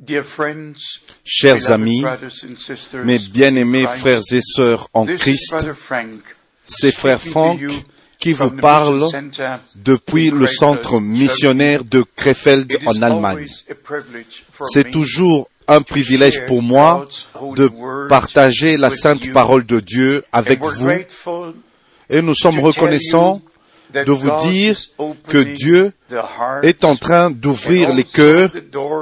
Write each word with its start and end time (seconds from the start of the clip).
Dear 0.00 0.22
friends, 0.22 1.00
Chers 1.24 1.72
amis, 1.72 2.04
mes 3.04 3.18
bien-aimés 3.18 3.84
frères 3.84 4.22
et 4.30 4.40
sœurs 4.40 4.88
en 4.94 5.04
Christ, 5.04 5.56
c'est 6.64 6.92
frère 6.92 7.20
Franck 7.20 7.60
qui 8.20 8.32
vous 8.32 8.52
parle 8.52 9.04
depuis 9.74 10.30
le 10.30 10.46
centre 10.46 11.00
missionnaire 11.00 11.82
de 11.84 12.04
Krefeld 12.14 12.78
en 12.86 13.02
Allemagne. 13.02 13.48
C'est 14.72 14.92
toujours 14.92 15.50
un 15.66 15.82
privilège 15.82 16.46
pour 16.46 16.62
moi 16.62 17.08
de 17.56 17.68
partager 18.08 18.76
la 18.76 18.90
sainte 18.90 19.32
parole 19.32 19.66
de 19.66 19.80
Dieu 19.80 20.24
avec 20.30 20.64
vous. 20.64 20.90
et 22.08 22.22
nous 22.22 22.34
sommes 22.34 22.60
reconnaissants 22.60 23.42
de 23.92 24.12
vous 24.12 24.30
dire 24.48 24.76
que 25.26 25.38
Dieu 25.38 25.92
est 26.62 26.84
en 26.84 26.96
train 26.96 27.30
d'ouvrir 27.30 27.94
les 27.94 28.04
cœurs 28.04 28.50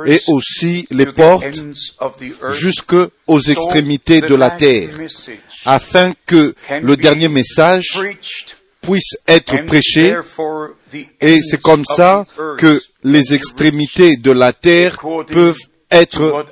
et 0.06 0.20
aussi 0.28 0.86
les 0.90 1.06
portes 1.06 1.44
ends 1.44 2.06
of 2.06 2.16
the 2.16 2.32
earth. 2.42 2.54
jusque 2.54 2.94
aux 3.26 3.40
So 3.40 3.50
extrémités 3.50 4.20
de 4.20 4.34
la 4.34 4.50
terre 4.50 4.90
afin 5.64 6.12
que 6.26 6.54
le 6.80 6.96
dernier 6.96 7.28
message 7.28 7.98
puisse 8.80 9.16
être 9.26 9.64
prêché 9.66 10.16
et 11.20 11.40
c'est 11.42 11.60
comme 11.60 11.84
ça 11.84 12.24
que 12.58 12.80
les 13.02 13.34
extrémités 13.34 14.16
de 14.16 14.30
la 14.30 14.52
terre 14.52 14.98
peuvent 15.26 15.58
être 15.90 16.46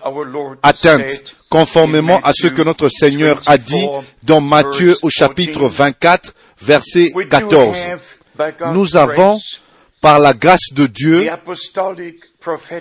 atteintes 0.63 1.37
conformément 1.51 2.21
à 2.23 2.33
ce 2.33 2.49
que 2.49 2.63
notre 2.63 2.89
Seigneur 2.89 3.41
a 3.47 3.59
dit 3.59 3.81
24, 3.81 4.05
dans 4.23 4.41
Matthieu 4.41 4.97
au 5.03 5.11
chapitre 5.11 5.69
14. 5.69 5.75
24 5.77 6.35
verset 6.61 7.13
We 7.15 7.27
do 7.27 7.31
14. 7.31 7.77
Nous 8.73 8.97
avons, 8.97 9.39
par 10.01 10.19
la 10.19 10.35
grâce 10.35 10.73
de 10.73 10.87
Dieu, 10.87 11.29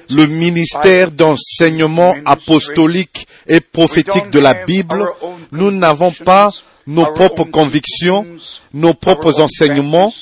le 0.10 0.26
ministère 0.26 1.12
d'enseignement 1.12 2.14
apostolique 2.26 3.28
et 3.48 3.62
prophétique 3.62 4.30
de 4.30 4.40
la 4.40 4.54
Bible. 4.66 5.06
Nous 5.52 5.72
n'avons 5.72 6.12
pas 6.12 6.50
nos 6.88 7.06
propres 7.06 7.46
convictions, 7.46 8.26
nos 8.74 8.94
propres 8.94 9.40
enseignements, 9.40 10.14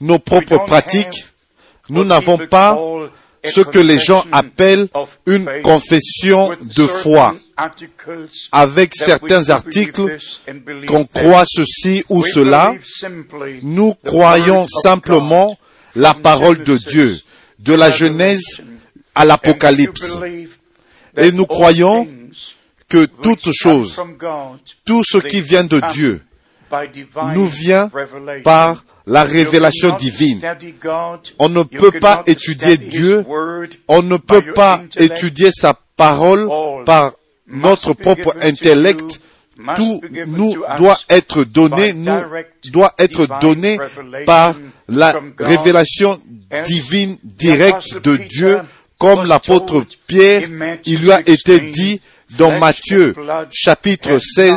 nos 0.00 0.18
propres 0.18 0.64
pratiques. 0.64 1.26
Nous 1.90 2.04
n'avons 2.04 2.38
pas 2.38 2.78
ce 3.44 3.60
que 3.60 3.78
les 3.78 3.98
gens 3.98 4.24
appellent 4.32 4.88
une 5.26 5.46
confession 5.62 6.56
de 6.60 6.86
foi, 6.86 7.34
avec 8.52 8.94
certains 8.94 9.50
articles 9.50 10.16
qu'on 10.86 11.04
croit 11.04 11.44
ceci 11.46 12.04
ou 12.08 12.22
cela. 12.22 12.74
Nous 13.62 13.94
croyons 13.94 14.66
simplement 14.68 15.58
la 15.94 16.14
parole 16.14 16.62
de 16.62 16.76
Dieu, 16.76 17.18
de 17.58 17.74
la 17.74 17.90
Genèse 17.90 18.44
à 19.14 19.24
l'Apocalypse. 19.24 20.18
Et 21.16 21.32
nous 21.32 21.46
croyons 21.46 22.06
que 22.88 23.04
toute 23.06 23.50
chose, 23.52 24.00
tout 24.84 25.02
ce 25.04 25.18
qui 25.18 25.40
vient 25.40 25.64
de 25.64 25.80
Dieu, 25.92 26.22
nous 27.34 27.46
vient 27.46 27.90
par 28.44 28.84
la 29.06 29.24
révélation 29.24 29.96
divine. 29.96 30.40
On 31.38 31.48
ne 31.48 31.62
peut 31.62 31.98
pas 31.98 32.22
étudier 32.26 32.76
Dieu, 32.76 33.24
on 33.88 34.02
ne 34.02 34.16
peut 34.16 34.52
pas 34.54 34.82
étudier 34.98 35.50
sa 35.50 35.74
parole 35.96 36.48
par 36.84 37.12
notre 37.48 37.92
propre 37.94 38.34
intellect. 38.42 39.20
Tout 39.74 40.00
nous 40.28 40.54
doit 40.76 40.98
être 41.10 41.42
donné, 41.42 41.92
nous 41.92 42.20
doit 42.70 42.94
être 42.96 43.26
donné 43.40 43.76
par 44.24 44.54
la 44.88 45.20
révélation 45.36 46.20
divine 46.64 47.16
directe 47.24 47.98
de 47.98 48.16
Dieu, 48.16 48.60
comme 48.98 49.26
l'apôtre 49.26 49.84
Pierre, 50.06 50.48
il 50.84 51.00
lui 51.00 51.12
a 51.12 51.20
été 51.20 51.60
dit 51.60 52.00
dans 52.36 52.58
Matthieu 52.58 53.14
chapitre 53.50 54.18
16 54.18 54.56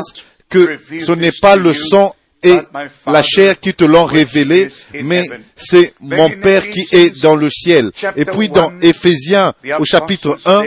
que 0.49 0.79
ce 0.99 1.11
n'est 1.13 1.31
pas 1.31 1.55
le 1.55 1.73
sang 1.73 2.15
et 2.43 2.57
la 3.05 3.21
chair 3.21 3.59
qui 3.59 3.73
te 3.73 3.83
l'ont 3.83 4.05
révélé, 4.05 4.69
mais 5.03 5.23
c'est 5.55 5.93
mon 5.99 6.29
Père 6.29 6.67
qui 6.69 6.87
est 6.91 7.21
dans 7.21 7.35
le 7.35 7.49
ciel. 7.49 7.91
Et 8.15 8.25
puis 8.25 8.49
dans 8.49 8.73
Éphésiens 8.81 9.53
au 9.79 9.85
chapitre 9.85 10.39
1, 10.45 10.63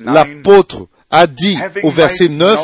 l'apôtre 0.00 0.88
a 1.10 1.26
dit 1.26 1.58
au 1.82 1.90
verset 1.90 2.28
9, 2.28 2.60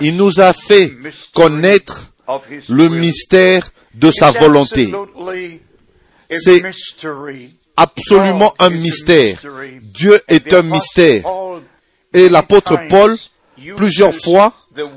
il 0.00 0.16
nous 0.16 0.40
a 0.40 0.52
fait 0.52 0.92
connaître 1.34 2.12
le 2.68 2.88
mystère 2.88 3.68
de 3.94 4.10
sa 4.10 4.30
volonté. 4.30 4.92
C'est 6.30 6.62
absolument 7.76 8.54
un 8.58 8.70
mystère. 8.70 9.38
Dieu 9.82 10.20
est 10.28 10.52
un 10.52 10.62
mystère. 10.62 11.24
Et 12.12 12.28
l'apôtre 12.28 12.78
Paul, 12.88 13.16
plusieurs 13.76 14.14
fois, 14.14 14.52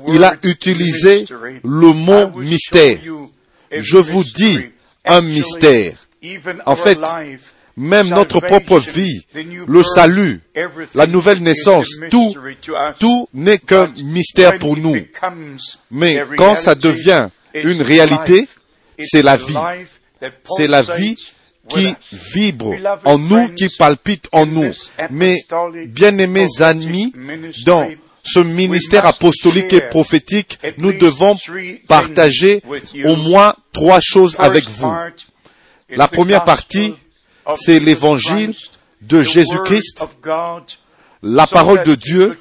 il 0.08 0.24
a 0.24 0.34
utilisé 0.42 1.24
le 1.30 1.92
mot 1.92 2.30
mystère. 2.40 2.98
Je 3.70 3.98
vous 3.98 4.24
dis 4.24 4.70
un 5.04 5.20
mystère. 5.20 6.08
En 6.66 6.76
fait, 6.76 6.98
même 7.78 8.08
notre 8.08 8.40
propre 8.40 8.80
vie, 8.80 9.24
le 9.66 9.82
salut, 9.82 10.40
la 10.94 11.06
nouvelle 11.06 11.40
naissance, 11.42 11.88
tout, 12.10 12.34
tout 12.98 13.28
n'est 13.32 13.58
qu'un 13.58 13.90
mystère 14.02 14.58
pour 14.58 14.76
nous. 14.76 14.96
Mais 15.90 16.22
quand 16.36 16.56
ça 16.56 16.74
devient 16.74 17.28
une 17.54 17.82
réalité, 17.82 18.48
c'est 18.98 19.22
la 19.22 19.36
vie. 19.36 19.54
C'est 20.56 20.66
la 20.66 20.82
vie 20.82 21.16
qui 21.68 21.94
vibre 22.12 22.74
en 23.04 23.18
nous, 23.18 23.48
qui 23.50 23.68
palpite 23.68 24.28
en 24.32 24.46
nous. 24.46 24.72
Mais, 25.10 25.36
bien-aimés 25.86 26.48
amis, 26.60 27.12
dans 27.64 27.88
ce 28.24 28.40
ministère 28.40 29.06
apostolique 29.06 29.72
et 29.72 29.82
prophétique, 29.82 30.58
nous 30.78 30.92
devons 30.92 31.36
partager 31.86 32.62
au 33.04 33.16
moins 33.16 33.54
trois 33.72 34.00
choses 34.00 34.36
avec 34.38 34.68
vous. 34.68 34.92
La 35.90 36.08
première 36.08 36.44
partie, 36.44 36.94
c'est 37.56 37.80
l'évangile 37.80 38.54
de 39.02 39.22
Jésus-Christ, 39.22 40.04
la 41.22 41.46
parole 41.46 41.82
de 41.82 41.94
Dieu, 41.94 42.38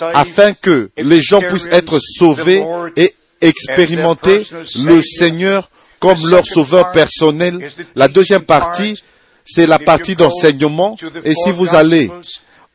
afin 0.00 0.54
que 0.54 0.90
les 0.96 1.22
gens 1.22 1.40
puissent 1.40 1.68
être 1.70 1.98
sauvés 1.98 2.64
et 2.96 3.14
expérimenter 3.40 4.46
le 4.84 5.02
Seigneur 5.02 5.70
comme 6.00 6.26
leur 6.26 6.46
sauveur 6.46 6.92
personnel. 6.92 7.70
La 7.94 8.08
deuxième 8.08 8.44
partie, 8.44 9.02
c'est 9.44 9.66
la 9.66 9.78
partie 9.78 10.16
d'enseignement. 10.16 10.96
Et 11.24 11.34
si 11.34 11.50
vous 11.50 11.74
allez 11.74 12.10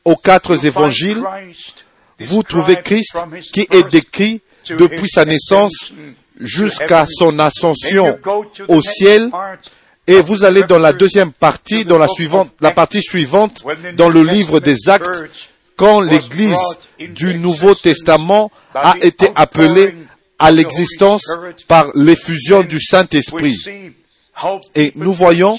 aux 0.04 0.16
quatre 0.16 0.64
évangiles, 0.64 1.22
vous 2.20 2.42
trouvez 2.42 2.76
Christ 2.82 3.16
qui 3.52 3.66
est 3.70 3.88
décrit 3.90 4.40
depuis 4.68 5.08
sa 5.08 5.24
naissance 5.24 5.92
jusqu'à 6.38 7.06
son 7.06 7.38
ascension 7.38 8.18
au 8.68 8.82
ciel. 8.82 9.30
Et 10.10 10.22
vous 10.22 10.44
allez 10.44 10.64
dans 10.64 10.80
la 10.80 10.92
deuxième 10.92 11.30
partie, 11.30 11.84
dans 11.84 11.96
la 11.96 12.08
suivante, 12.08 12.50
la 12.60 12.72
partie 12.72 13.00
suivante, 13.00 13.62
dans 13.94 14.08
le 14.08 14.24
livre 14.24 14.58
des 14.58 14.88
actes, 14.88 15.08
quand 15.76 16.00
l'église 16.00 16.58
du 16.98 17.36
Nouveau 17.36 17.76
Testament 17.76 18.50
a 18.74 18.96
été 19.02 19.28
appelée 19.36 19.94
à 20.36 20.50
l'existence 20.50 21.22
par 21.68 21.86
l'effusion 21.94 22.64
du 22.64 22.80
Saint-Esprit. 22.80 23.56
Et 24.74 24.92
nous 24.96 25.12
voyons 25.12 25.56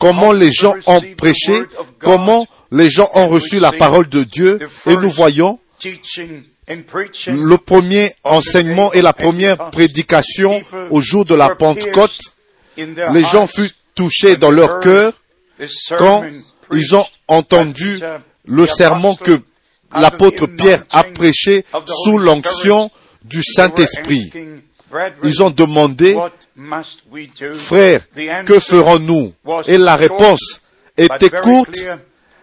comment 0.00 0.32
les 0.32 0.50
gens 0.50 0.74
ont 0.86 1.00
prêché, 1.16 1.62
comment 2.00 2.48
les 2.72 2.90
gens 2.90 3.08
ont 3.14 3.28
reçu 3.28 3.60
la 3.60 3.70
parole 3.70 4.08
de 4.08 4.24
Dieu, 4.24 4.58
et 4.86 4.96
nous 4.96 5.10
voyons 5.10 5.60
le 7.28 7.56
premier 7.58 8.10
enseignement 8.24 8.92
et 8.92 9.02
la 9.02 9.12
première 9.12 9.70
prédication 9.70 10.64
au 10.90 11.00
jour 11.00 11.24
de 11.24 11.36
la 11.36 11.54
Pentecôte. 11.54 12.18
Les 12.76 13.22
gens 13.22 13.46
furent 13.46 13.70
touchés 13.94 14.36
dans 14.36 14.50
leur 14.50 14.80
cœur 14.80 15.12
quand 15.98 16.24
ils 16.72 16.96
ont 16.96 17.06
entendu 17.28 17.98
le 18.46 18.66
sermon 18.66 19.14
que 19.14 19.40
l'apôtre 19.96 20.46
Pierre 20.46 20.84
a 20.90 21.04
prêché 21.04 21.64
sous 22.04 22.18
l'onction 22.18 22.90
du 23.24 23.42
Saint-Esprit. 23.42 24.32
Ils 25.24 25.42
ont 25.42 25.50
demandé, 25.50 26.16
frères, 27.54 28.02
que 28.44 28.58
ferons-nous? 28.58 29.32
Et 29.66 29.78
la 29.78 29.96
réponse 29.96 30.60
était 30.96 31.30
courte, 31.30 31.76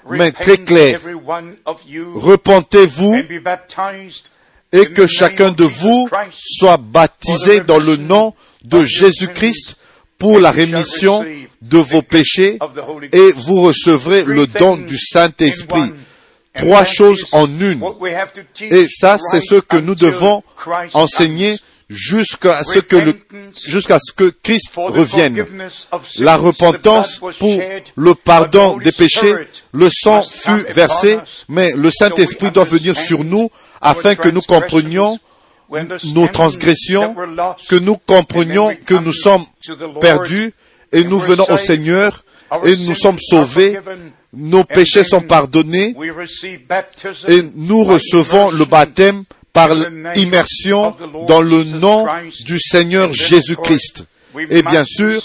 mais 0.09 0.31
très 0.31 0.57
claire. 0.57 0.99
Repentez-vous 2.15 3.21
et 4.73 4.85
que 4.87 5.05
chacun 5.05 5.51
de 5.51 5.65
vous 5.65 6.09
soit 6.33 6.77
baptisé 6.77 7.61
dans 7.61 7.79
le 7.79 7.97
nom 7.97 8.33
de 8.63 8.83
Jésus-Christ 8.85 9.75
pour 10.21 10.39
la 10.39 10.51
rémission 10.51 11.25
de 11.63 11.77
vos 11.79 12.03
péchés 12.03 12.59
et 13.11 13.31
vous 13.37 13.63
recevrez 13.63 14.23
le 14.23 14.45
don 14.45 14.77
du 14.77 14.97
Saint-Esprit. 14.99 15.91
Trois 16.53 16.83
choses 16.83 17.25
en 17.31 17.47
une. 17.47 17.81
Et 18.59 18.85
ça, 18.87 19.17
c'est 19.31 19.41
ce 19.41 19.55
que 19.55 19.77
nous 19.77 19.95
devons 19.95 20.43
enseigner 20.93 21.57
jusqu'à 21.89 22.63
ce 22.63 22.79
que 22.79 22.97
jusqu'à 23.65 23.97
ce 23.99 24.11
que 24.11 24.31
Christ 24.43 24.71
revienne. 24.75 25.43
La 26.19 26.37
repentance 26.37 27.19
pour 27.39 27.59
le 27.95 28.13
pardon 28.13 28.77
des 28.77 28.91
péchés, 28.91 29.33
le 29.71 29.89
sang 29.89 30.21
fut 30.21 30.65
versé, 30.71 31.17
mais 31.49 31.71
le 31.71 31.89
Saint-Esprit 31.89 32.51
doit 32.51 32.63
venir 32.65 32.95
sur 32.95 33.23
nous 33.23 33.49
afin 33.81 34.13
que 34.13 34.29
nous 34.29 34.41
comprenions 34.41 35.17
nos 36.13 36.27
transgressions, 36.27 37.15
que 37.69 37.75
nous 37.75 37.97
comprenions 37.97 38.71
que 38.85 38.93
nous 38.93 39.13
sommes 39.13 39.43
perdus 39.99 40.53
et 40.91 41.03
nous 41.03 41.19
venons 41.19 41.45
au 41.49 41.57
Seigneur 41.57 42.23
et 42.63 42.75
nous 42.77 42.95
sommes 42.95 43.19
sauvés, 43.19 43.79
nos 44.33 44.63
péchés 44.63 45.03
sont 45.03 45.21
pardonnés 45.21 45.95
et 47.27 47.41
nous 47.55 47.83
recevons 47.83 48.51
le 48.51 48.65
baptême 48.65 49.23
par 49.53 49.69
l'immersion 50.15 50.95
dans 51.27 51.41
le 51.41 51.63
nom 51.63 52.07
du 52.45 52.59
Seigneur 52.59 53.11
Jésus-Christ. 53.11 54.05
Et 54.49 54.63
bien 54.63 54.85
sûr, 54.85 55.21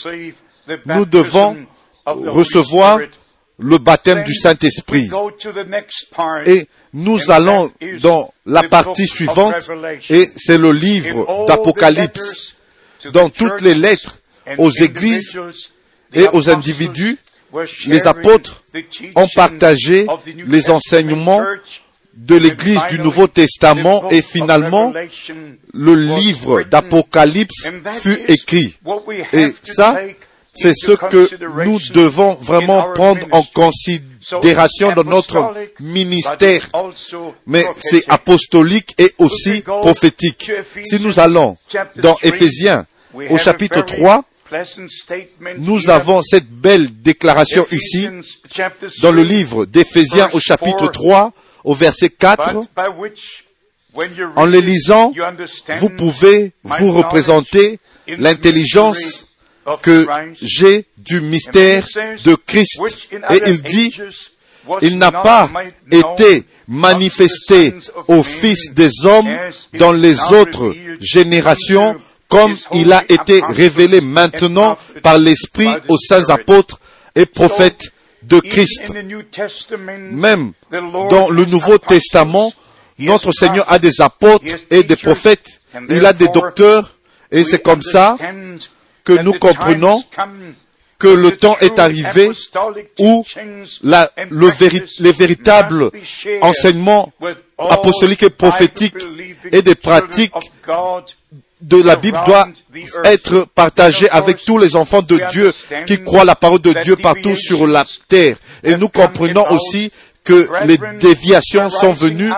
nous 0.86 1.06
devons 1.06 1.56
recevoir 2.04 3.00
le 3.58 3.78
baptême 3.78 4.24
du 4.24 4.34
Saint-Esprit. 4.34 5.10
Et 6.46 6.68
nous 6.92 7.30
allons 7.30 7.72
dans 8.00 8.32
la 8.44 8.62
partie 8.64 9.06
suivante, 9.06 9.54
et 10.10 10.30
c'est 10.36 10.58
le 10.58 10.72
livre 10.72 11.46
d'Apocalypse. 11.46 12.54
Dans 13.12 13.30
toutes 13.30 13.60
les 13.60 13.74
lettres 13.74 14.18
aux 14.58 14.70
églises 14.70 15.38
et 16.12 16.26
aux 16.32 16.50
individus, 16.50 17.18
les 17.86 18.06
apôtres 18.06 18.62
ont 19.14 19.28
partagé 19.34 20.06
les 20.26 20.70
enseignements 20.70 21.44
de 22.16 22.34
l'Église 22.34 22.80
du 22.90 22.98
Nouveau 22.98 23.28
Testament 23.28 24.10
et 24.10 24.22
finalement 24.22 24.92
le 25.74 25.94
livre 25.94 26.62
d'Apocalypse 26.62 27.70
fut 28.00 28.20
écrit. 28.28 28.74
Et 29.32 29.54
ça, 29.62 29.98
c'est 30.56 30.74
ce 30.74 30.92
que 30.92 31.28
nous 31.64 31.78
devons 31.92 32.34
vraiment 32.34 32.92
prendre 32.94 33.26
en 33.32 33.42
considération 33.42 34.92
dans 34.92 35.04
notre 35.04 35.54
ministère. 35.80 36.68
Mais 37.46 37.64
c'est 37.78 38.04
apostolique 38.08 38.94
et 38.98 39.12
aussi 39.18 39.62
prophétique. 39.62 40.50
Si 40.82 41.00
nous 41.00 41.20
allons 41.20 41.56
dans 41.96 42.16
Éphésiens 42.22 42.86
au 43.30 43.38
chapitre 43.38 43.82
3, 43.82 44.24
nous 45.58 45.90
avons 45.90 46.22
cette 46.22 46.48
belle 46.48 47.02
déclaration 47.02 47.66
ici 47.72 48.08
dans 49.02 49.12
le 49.12 49.22
livre 49.22 49.66
d'Éphésiens 49.66 50.28
au 50.32 50.40
chapitre 50.40 50.88
3 50.88 51.32
au 51.64 51.74
verset 51.74 52.10
4. 52.10 52.56
En 54.36 54.44
les 54.44 54.60
lisant, 54.60 55.12
vous 55.78 55.90
pouvez 55.90 56.52
vous 56.62 56.92
représenter 56.92 57.78
l'intelligence 58.06 59.25
que 59.82 60.06
j'ai 60.40 60.86
du 60.98 61.20
mystère 61.20 61.86
de 62.24 62.34
Christ. 62.34 62.80
Et 63.30 63.40
il 63.46 63.62
dit, 63.62 63.94
il 64.82 64.98
n'a 64.98 65.12
pas 65.12 65.50
été 65.90 66.44
manifesté 66.68 67.74
aux 68.08 68.22
fils 68.22 68.72
des 68.72 68.90
hommes 69.04 69.30
dans 69.78 69.92
les 69.92 70.20
autres 70.32 70.74
générations 71.00 71.96
comme 72.28 72.56
il 72.72 72.92
a 72.92 73.04
été 73.08 73.40
révélé 73.48 74.00
maintenant 74.00 74.76
par 75.02 75.18
l'Esprit 75.18 75.68
aux 75.88 75.98
saints 75.98 76.28
apôtres 76.28 76.80
et 77.14 77.24
prophètes 77.24 77.92
de 78.22 78.40
Christ. 78.40 78.92
Même 79.88 80.52
dans 80.72 81.30
le 81.30 81.44
Nouveau 81.44 81.78
Testament, 81.78 82.52
notre 82.98 83.30
Seigneur 83.30 83.70
a 83.70 83.78
des 83.78 84.00
apôtres 84.00 84.44
et 84.70 84.82
des 84.82 84.96
prophètes. 84.96 85.60
Il 85.88 86.04
a 86.04 86.12
des 86.12 86.28
docteurs 86.28 86.96
et 87.30 87.44
c'est 87.44 87.62
comme 87.62 87.82
ça 87.82 88.16
que 89.06 89.22
nous 89.22 89.32
comprenons 89.34 90.02
que 90.98 91.08
le 91.08 91.36
temps 91.36 91.56
est 91.60 91.78
arrivé 91.78 92.30
où 92.98 93.24
la, 93.82 94.10
le 94.30 94.50
les 95.00 95.12
véritables 95.12 95.90
enseignements 96.42 97.12
apostoliques 97.58 98.24
et 98.24 98.30
prophétiques 98.30 98.94
et 99.52 99.62
des 99.62 99.74
pratiques 99.74 100.32
de 101.60 101.82
la 101.82 101.96
Bible 101.96 102.18
doit 102.26 102.48
être 103.04 103.46
partagé 103.54 104.08
avec 104.10 104.44
tous 104.44 104.58
les 104.58 104.76
enfants 104.76 105.02
de 105.02 105.18
Dieu 105.30 105.52
qui 105.86 106.02
croient 106.02 106.24
la 106.24 106.34
parole 106.34 106.60
de 106.60 106.74
Dieu 106.82 106.96
partout 106.96 107.34
sur 107.34 107.66
la 107.66 107.84
terre. 108.08 108.36
Et 108.62 108.76
nous 108.76 108.88
comprenons 108.88 109.44
aussi 109.50 109.90
que 110.26 110.48
les 110.66 110.78
déviations 110.98 111.70
sont 111.70 111.92
venues, 111.92 112.32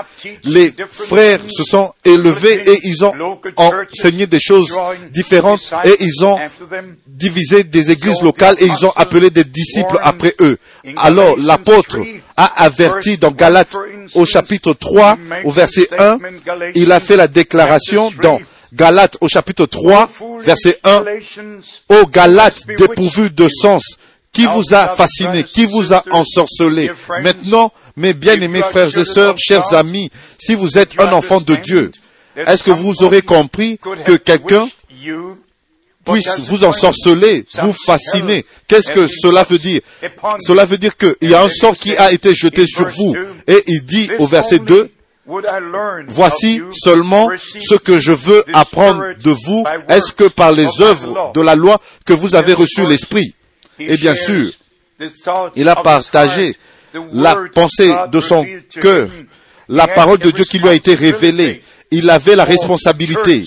les 0.45 0.73
frères 0.89 1.41
se 1.49 1.65
sont 1.65 1.93
élevés 2.05 2.71
et 2.71 2.79
ils 2.85 3.05
ont 3.05 3.41
enseigné 3.57 4.27
des 4.27 4.39
choses 4.41 4.79
différentes 5.13 5.75
et 5.85 5.97
ils 6.01 6.25
ont 6.25 6.39
divisé 7.07 7.65
des 7.65 7.91
églises 7.91 8.23
locales 8.23 8.57
et 8.61 8.67
ils 8.67 8.87
ont 8.87 8.93
appelé 8.95 9.31
des 9.31 9.45
disciples 9.45 9.99
après 10.03 10.35
eux. 10.41 10.59
Alors 10.97 11.37
l'apôtre 11.39 11.99
a 12.37 12.63
averti 12.63 13.19
dans 13.19 13.33
Galates 13.33 13.75
au 14.15 14.27
chapitre 14.27 14.75
3 14.75 15.19
au 15.45 15.51
verset 15.51 15.89
1, 15.99 16.19
il 16.75 16.93
a 16.93 17.01
fait 17.01 17.17
la 17.17 17.27
déclaration 17.27 18.13
dans 18.23 18.39
Galates 18.73 19.17
au 19.23 19.29
chapitre 19.29 19.65
3, 19.65 20.11
verset 20.41 20.79
1, 20.85 21.05
ô 21.89 22.07
Galates 22.07 22.67
dépourvus 22.67 23.31
de 23.31 23.49
sens, 23.49 23.99
qui 24.39 24.47
vous 24.47 24.73
a 24.73 24.89
fasciné, 24.89 25.43
qui 25.43 25.67
vous 25.67 25.93
a 25.93 26.03
ensorcelé. 26.13 26.93
Maintenant, 27.23 27.73
mes 27.97 28.15
bien-aimés 28.15 28.63
frères 28.63 28.97
et 28.97 29.05
sœurs, 29.05 29.35
chers 29.37 29.75
amis, 29.75 30.11
si 30.39 30.55
vous 30.55 30.79
êtes 30.79 31.01
un 31.01 31.13
enfant 31.13 31.41
de 31.41 31.57
Dieu, 31.57 31.91
est-ce 32.37 32.63
que 32.63 32.71
vous 32.71 33.03
aurez 33.03 33.23
compris 33.23 33.79
que 34.05 34.13
quelqu'un 34.13 34.69
puisse 36.05 36.39
vous 36.41 36.65
ensorceler, 36.65 37.45
vous 37.61 37.75
fasciner. 37.75 38.47
Qu'est-ce 38.69 38.93
que 38.93 39.07
cela 39.09 39.43
veut 39.43 39.59
dire 39.59 39.81
Cela 40.47 40.65
veut 40.65 40.79
dire 40.79 40.97
qu'il 40.97 41.29
y 41.29 41.35
a 41.35 41.43
un 41.43 41.49
sort 41.49 41.77
qui 41.77 41.97
a 41.97 42.13
été 42.13 42.33
jeté 42.35 42.67
sur 42.67 42.89
vous. 42.89 43.15
Et 43.47 43.63
il 43.67 43.85
dit 43.85 44.09
au 44.19 44.27
verset 44.27 44.61
2, 44.61 44.91
Voici 46.07 46.63
seulement 46.73 47.29
ce 47.37 47.75
que 47.75 47.99
je 47.99 48.13
veux 48.13 48.43
apprendre 48.55 49.13
de 49.23 49.31
vous. 49.31 49.65
Est-ce 49.89 50.13
que 50.13 50.25
par 50.25 50.53
les 50.53 50.81
œuvres 50.81 51.33
de 51.35 51.41
la 51.43 51.55
loi 51.55 51.79
que 52.07 52.15
vous 52.15 52.35
avez 52.35 52.55
reçu 52.55 52.87
l'Esprit 52.87 53.35
Et 53.79 53.97
bien 53.97 54.15
sûr, 54.15 54.51
il 55.57 55.69
a 55.69 55.77
partagé 55.77 56.55
la 57.13 57.37
pensée 57.55 57.93
de 58.11 58.21
son 58.21 58.47
cœur, 58.81 59.09
la 59.69 59.87
parole 59.87 60.19
de 60.19 60.31
Dieu 60.31 60.45
qui 60.45 60.59
lui 60.59 60.69
a 60.69 60.75
été 60.75 60.95
révélée. 60.95 61.63
Il 61.91 62.11
avait 62.11 62.37
la 62.37 62.45
responsabilité 62.45 63.47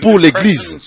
pour 0.00 0.18
l'Église 0.18 0.78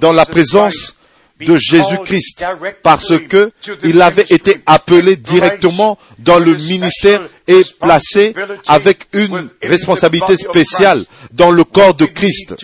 dans 0.00 0.12
la 0.12 0.26
présence 0.26 0.94
de 1.40 1.56
Jésus-Christ 1.56 2.44
parce 2.82 3.18
que 3.28 3.52
il 3.84 4.00
avait 4.02 4.26
été 4.28 4.56
appelé 4.66 5.16
directement 5.16 5.98
dans 6.18 6.38
le 6.38 6.54
ministère 6.54 7.22
et 7.46 7.62
placé 7.80 8.34
avec 8.66 9.04
une 9.12 9.48
responsabilité 9.62 10.36
spéciale 10.36 11.04
dans 11.32 11.50
le 11.50 11.64
corps 11.64 11.94
de 11.94 12.06
Christ. 12.06 12.56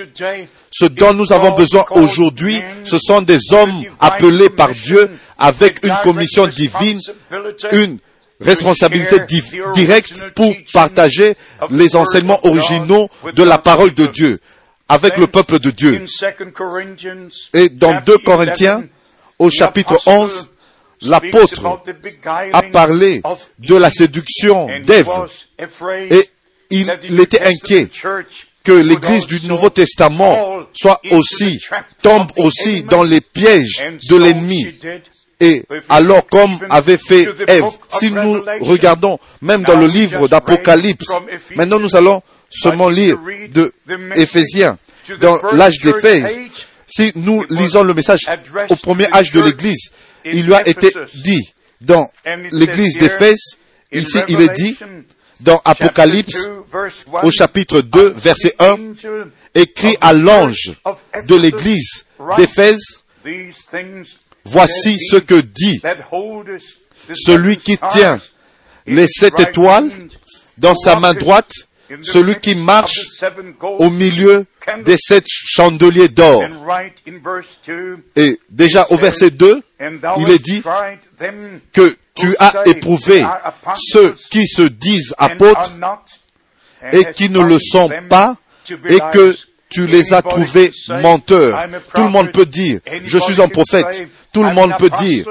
Ce 0.71 0.87
dont 0.87 1.15
nous 1.15 1.33
avons 1.33 1.53
besoin 1.57 1.85
aujourd'hui, 1.93 2.61
ce 2.85 2.99
sont 2.99 3.23
des 3.23 3.39
hommes 3.53 3.83
appelés 4.01 4.51
par 4.51 4.71
Dieu 4.71 5.11
avec 5.39 5.85
une 5.85 5.97
commission 6.03 6.47
divine, 6.47 7.01
une 7.73 7.99
responsabilité 8.41 9.17
directe 9.75 10.25
pour 10.35 10.53
partager 10.73 11.35
les 11.71 11.95
enseignements 11.95 12.41
originaux 12.45 13.09
de 13.35 13.43
la 13.43 13.59
parole 13.59 13.95
de 13.95 14.07
Dieu 14.07 14.41
avec 14.89 15.17
le 15.17 15.27
peuple 15.27 15.59
de 15.59 15.71
Dieu. 15.71 16.05
Et 17.53 17.69
dans 17.69 18.01
2 18.01 18.19
Corinthiens, 18.19 18.85
au 19.39 19.51
chapitre 19.51 19.99
11, 20.07 20.51
l'apôtre 21.03 21.83
a 22.53 22.63
parlé 22.63 23.23
de 23.59 23.75
la 23.77 23.91
séduction 23.91 24.69
d'Ève 24.85 25.09
et 26.11 26.31
il 26.71 27.21
était 27.21 27.43
inquiet 27.43 27.91
que 28.63 28.73
l'Église 28.73 29.27
du 29.27 29.47
Nouveau 29.47 29.69
Testament 29.69 30.65
soit 30.73 31.01
aussi, 31.11 31.61
tombe 32.03 32.31
aussi 32.37 32.83
dans 32.83 33.03
les 33.03 33.21
pièges 33.21 33.85
de 34.09 34.17
l'ennemi. 34.17 34.75
Et 35.41 35.65
alors, 35.91 36.27
comme 36.29 36.59
avait 36.71 36.97
fait 36.97 37.29
Ève, 37.49 37.65
si 37.91 38.11
nous 38.11 38.43
regardons 38.61 39.19
même 39.43 39.63
dans 39.63 39.79
le 39.79 39.87
livre 39.87 40.29
d'Apocalypse, 40.29 41.09
maintenant 41.57 41.79
nous 41.79 41.95
allons 41.97 42.23
seulement 42.51 42.89
lire 42.89 43.19
de 43.53 43.73
Éphésiens. 44.17 44.79
Dans 45.21 45.37
l'âge 45.53 45.79
d'Éphèse, 45.81 46.27
si 46.87 47.13
nous 47.17 47.45
lisons 47.51 47.83
le 47.83 47.95
message 47.95 48.21
au 48.69 48.77
premier 48.77 49.13
âge 49.13 49.33
de 49.33 49.41
l'Église, 49.41 49.91
il 50.25 50.47
lui 50.47 50.55
a 50.55 50.67
été 50.67 50.91
dit 51.15 51.53
dans 51.81 52.11
l'Église 52.53 52.99
d'Éphèse, 52.99 53.59
ici 53.93 54.19
il 54.29 54.41
est 54.41 54.55
dit, 54.55 54.79
dans 55.41 55.61
Apocalypse, 55.65 56.49
au 57.23 57.31
chapitre 57.31 57.81
2, 57.81 58.15
verset 58.17 58.55
1, 58.59 58.77
écrit 59.55 59.97
à 60.01 60.13
l'ange 60.13 60.73
de 61.27 61.37
l'Église 61.37 62.07
d'Éphèse, 62.37 63.01
voici 64.45 64.99
ce 64.99 65.17
que 65.17 65.41
dit 65.41 65.81
celui 67.13 67.59
qui 67.59 67.79
tient 67.93 68.21
les 68.87 69.07
sept 69.09 69.39
étoiles 69.41 69.91
dans 70.59 70.75
sa 70.75 70.99
main 70.99 71.15
droite 71.15 71.53
celui 72.03 72.37
qui 72.37 72.55
marche 72.55 72.99
au 73.61 73.91
milieu 73.91 74.47
des 74.85 74.97
sept 74.97 75.25
chandeliers 75.27 76.09
d'or. 76.09 76.43
Et 78.17 78.41
déjà 78.51 78.87
au 78.91 78.97
verset 78.97 79.31
2, 79.31 79.63
il 80.19 80.31
est 80.31 80.43
dit 80.43 80.63
que 81.73 81.97
tu 82.15 82.37
as 82.39 82.63
éprouvé 82.67 83.25
ceux 83.75 84.15
qui 84.31 84.47
se 84.47 84.63
disent 84.63 85.15
apôtres 85.19 85.73
et 86.93 87.05
qui 87.13 87.31
ne 87.31 87.41
le 87.41 87.59
sont 87.59 87.91
pas 88.09 88.37
et 88.89 88.99
que 89.13 89.37
tu 89.69 89.87
les 89.87 90.13
as 90.13 90.23
trouvés 90.23 90.71
menteurs. 90.89 91.69
Tout 91.95 92.05
le 92.05 92.11
monde 92.11 92.31
peut 92.33 92.47
dire, 92.47 92.81
je 93.05 93.19
suis 93.19 93.43
un 93.43 93.49
prophète. 93.49 94.09
Tout 94.33 94.45
le 94.45 94.53
monde 94.53 94.73
peut 94.79 94.91
dire, 94.99 95.27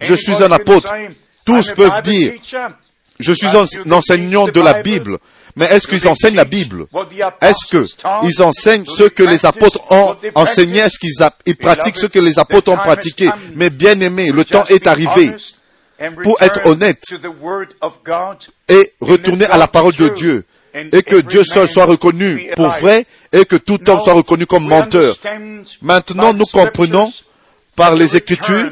je 0.00 0.14
suis 0.14 0.42
un 0.42 0.50
apôtre. 0.50 0.92
Tous 1.44 1.70
peuvent 1.72 2.02
dire, 2.02 2.32
je 3.18 3.32
suis 3.32 3.46
un 3.46 3.92
enseignant 3.92 4.48
de 4.48 4.60
la 4.60 4.82
Bible. 4.82 5.18
Mais 5.56 5.66
est-ce 5.66 5.86
qu'ils 5.86 6.06
enseignent 6.06 6.36
la 6.36 6.44
Bible 6.44 6.86
Est-ce 7.40 7.66
qu'ils 7.66 8.42
enseignent 8.42 8.84
ce 8.86 9.04
que 9.04 9.22
les 9.22 9.46
apôtres 9.46 9.80
ont 9.90 10.14
enseigné 10.34 10.80
Est-ce 10.80 10.98
qu'ils 10.98 11.56
pratiquent 11.56 11.96
ce 11.96 12.06
que 12.06 12.18
les 12.18 12.38
apôtres 12.38 12.70
ont 12.70 12.76
pratiqué? 12.76 13.30
Mais 13.54 13.70
bien 13.70 13.98
aimé, 14.00 14.30
le 14.32 14.44
temps 14.44 14.64
est 14.66 14.86
arrivé 14.86 15.34
pour 16.22 16.40
être 16.42 16.66
honnête 16.66 17.04
et 18.68 18.92
retourner 19.00 19.46
à 19.46 19.56
la 19.56 19.66
parole 19.66 19.94
de 19.94 20.10
Dieu 20.10 20.44
et 20.74 21.02
que 21.02 21.16
Dieu 21.22 21.42
seul 21.42 21.66
soit 21.66 21.86
reconnu 21.86 22.50
pour 22.54 22.68
vrai 22.68 23.06
et 23.32 23.46
que 23.46 23.56
tout 23.56 23.78
homme 23.88 24.00
soit 24.00 24.12
reconnu 24.12 24.44
comme 24.44 24.66
menteur. 24.68 25.16
Maintenant, 25.80 26.34
nous 26.34 26.44
comprenons 26.44 27.10
par 27.74 27.94
les 27.94 28.14
Écritures 28.14 28.70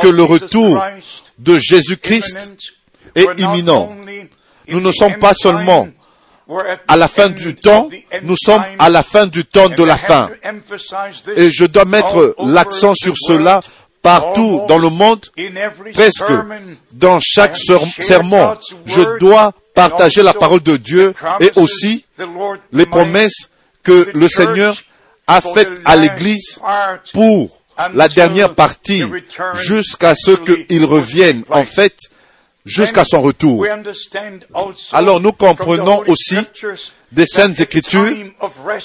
que 0.00 0.08
le 0.08 0.24
retour 0.24 0.82
de 1.38 1.58
Jésus-Christ 1.58 2.36
est 3.14 3.40
imminent. 3.40 3.96
Nous 4.68 4.80
ne 4.80 4.92
sommes 4.92 5.16
pas 5.18 5.34
seulement 5.34 5.88
à 6.88 6.96
la 6.96 7.08
fin 7.08 7.28
du 7.28 7.54
temps, 7.54 7.88
nous 8.22 8.36
sommes 8.42 8.62
à 8.78 8.88
la 8.88 9.02
fin 9.02 9.26
du 9.26 9.44
temps 9.44 9.68
de 9.68 9.84
la 9.84 9.96
fin. 9.96 10.30
Et 11.36 11.50
je 11.50 11.64
dois 11.64 11.84
mettre 11.84 12.34
l'accent 12.44 12.94
sur 12.94 13.14
cela 13.16 13.60
partout 14.02 14.62
dans 14.68 14.78
le 14.78 14.88
monde, 14.88 15.26
presque 15.92 16.32
dans 16.92 17.20
chaque 17.20 17.56
sermon, 17.56 18.56
je 18.86 19.18
dois 19.18 19.52
partager 19.74 20.22
la 20.22 20.34
parole 20.34 20.62
de 20.62 20.76
Dieu 20.76 21.12
et 21.40 21.50
aussi 21.56 22.04
les 22.72 22.86
promesses 22.86 23.50
que 23.82 24.10
le 24.14 24.28
Seigneur 24.28 24.76
a 25.26 25.40
faites 25.40 25.70
à 25.84 25.96
l'Église 25.96 26.60
pour 27.12 27.50
la 27.94 28.08
dernière 28.08 28.54
partie 28.54 29.04
jusqu'à 29.54 30.14
ce 30.14 30.32
qu'il 30.32 30.84
revienne, 30.84 31.44
en 31.50 31.64
fait, 31.64 31.96
jusqu'à 32.64 33.04
son 33.04 33.22
retour. 33.22 33.66
Alors 34.92 35.20
nous 35.20 35.32
comprenons 35.32 36.02
aussi 36.08 36.38
des 37.12 37.26
saintes 37.26 37.60
écritures 37.60 38.12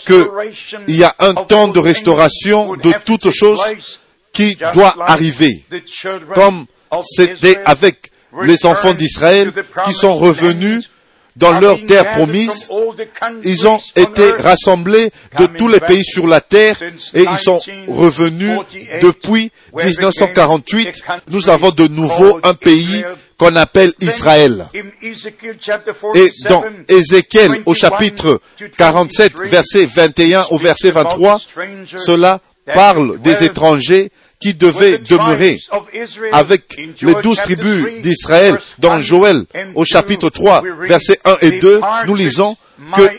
qu'il 0.06 0.96
y 0.96 1.04
a 1.04 1.16
un 1.20 1.34
temps 1.34 1.68
de 1.68 1.80
restauration 1.80 2.76
de 2.76 2.92
toutes 3.06 3.32
choses 3.32 4.00
qui 4.34 4.58
doit 4.74 4.96
arriver, 5.08 5.66
comme 6.34 6.66
c'était 7.04 7.58
avec 7.66 8.12
les 8.44 8.66
enfants 8.66 8.94
d'Israël 8.94 9.52
qui 9.86 9.94
sont 9.94 10.16
revenus 10.18 10.90
dans 11.36 11.60
leur 11.60 11.86
terre 11.86 12.12
promise. 12.12 12.70
Ils 13.44 13.68
ont 13.68 13.80
été 13.96 14.32
rassemblés 14.32 15.12
de 15.38 15.46
tous 15.46 15.68
les 15.68 15.80
pays 15.80 16.04
sur 16.04 16.28
la 16.28 16.42
terre 16.42 16.82
et 16.82 17.24
ils 17.24 17.38
sont 17.38 17.62
revenus 17.88 18.58
depuis 19.02 19.52
1948. 19.74 21.04
Nous 21.30 21.50
avons 21.50 21.72
de 21.72 21.88
nouveau 21.88 22.40
un 22.44 22.54
pays 22.54 23.04
qu'on 23.38 23.56
appelle 23.56 23.92
Israël. 24.00 24.68
Et 24.74 26.32
dans 26.48 26.64
Ézéchiel 26.88 27.64
au 27.66 27.74
chapitre 27.74 28.40
47, 28.78 29.34
verset 29.46 29.86
21 29.86 30.46
au 30.52 30.58
verset 30.58 30.92
23, 30.92 31.42
cela 31.98 32.40
parle 32.74 33.20
des 33.22 33.44
étrangers 33.44 34.10
qui 34.40 34.54
devaient 34.54 34.98
demeurer 35.00 35.60
avec 36.32 36.78
les 36.78 37.16
douze 37.22 37.38
tribus 37.38 38.02
d'Israël 38.02 38.58
dans 38.80 39.00
Joël 39.00 39.46
au 39.76 39.84
chapitre 39.86 40.30
3, 40.30 40.64
versets 40.82 41.20
1 41.24 41.38
et 41.42 41.52
2, 41.60 41.82
nous 42.08 42.16
lisons 42.16 42.58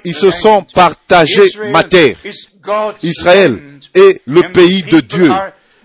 qu'ils 0.02 0.14
se 0.14 0.30
sont 0.30 0.64
partagés 0.74 1.50
ma 1.70 1.84
terre. 1.84 2.16
Israël 3.02 3.60
est 3.94 4.22
le 4.26 4.42
pays 4.52 4.82
de 4.82 5.00
Dieu. 5.00 5.30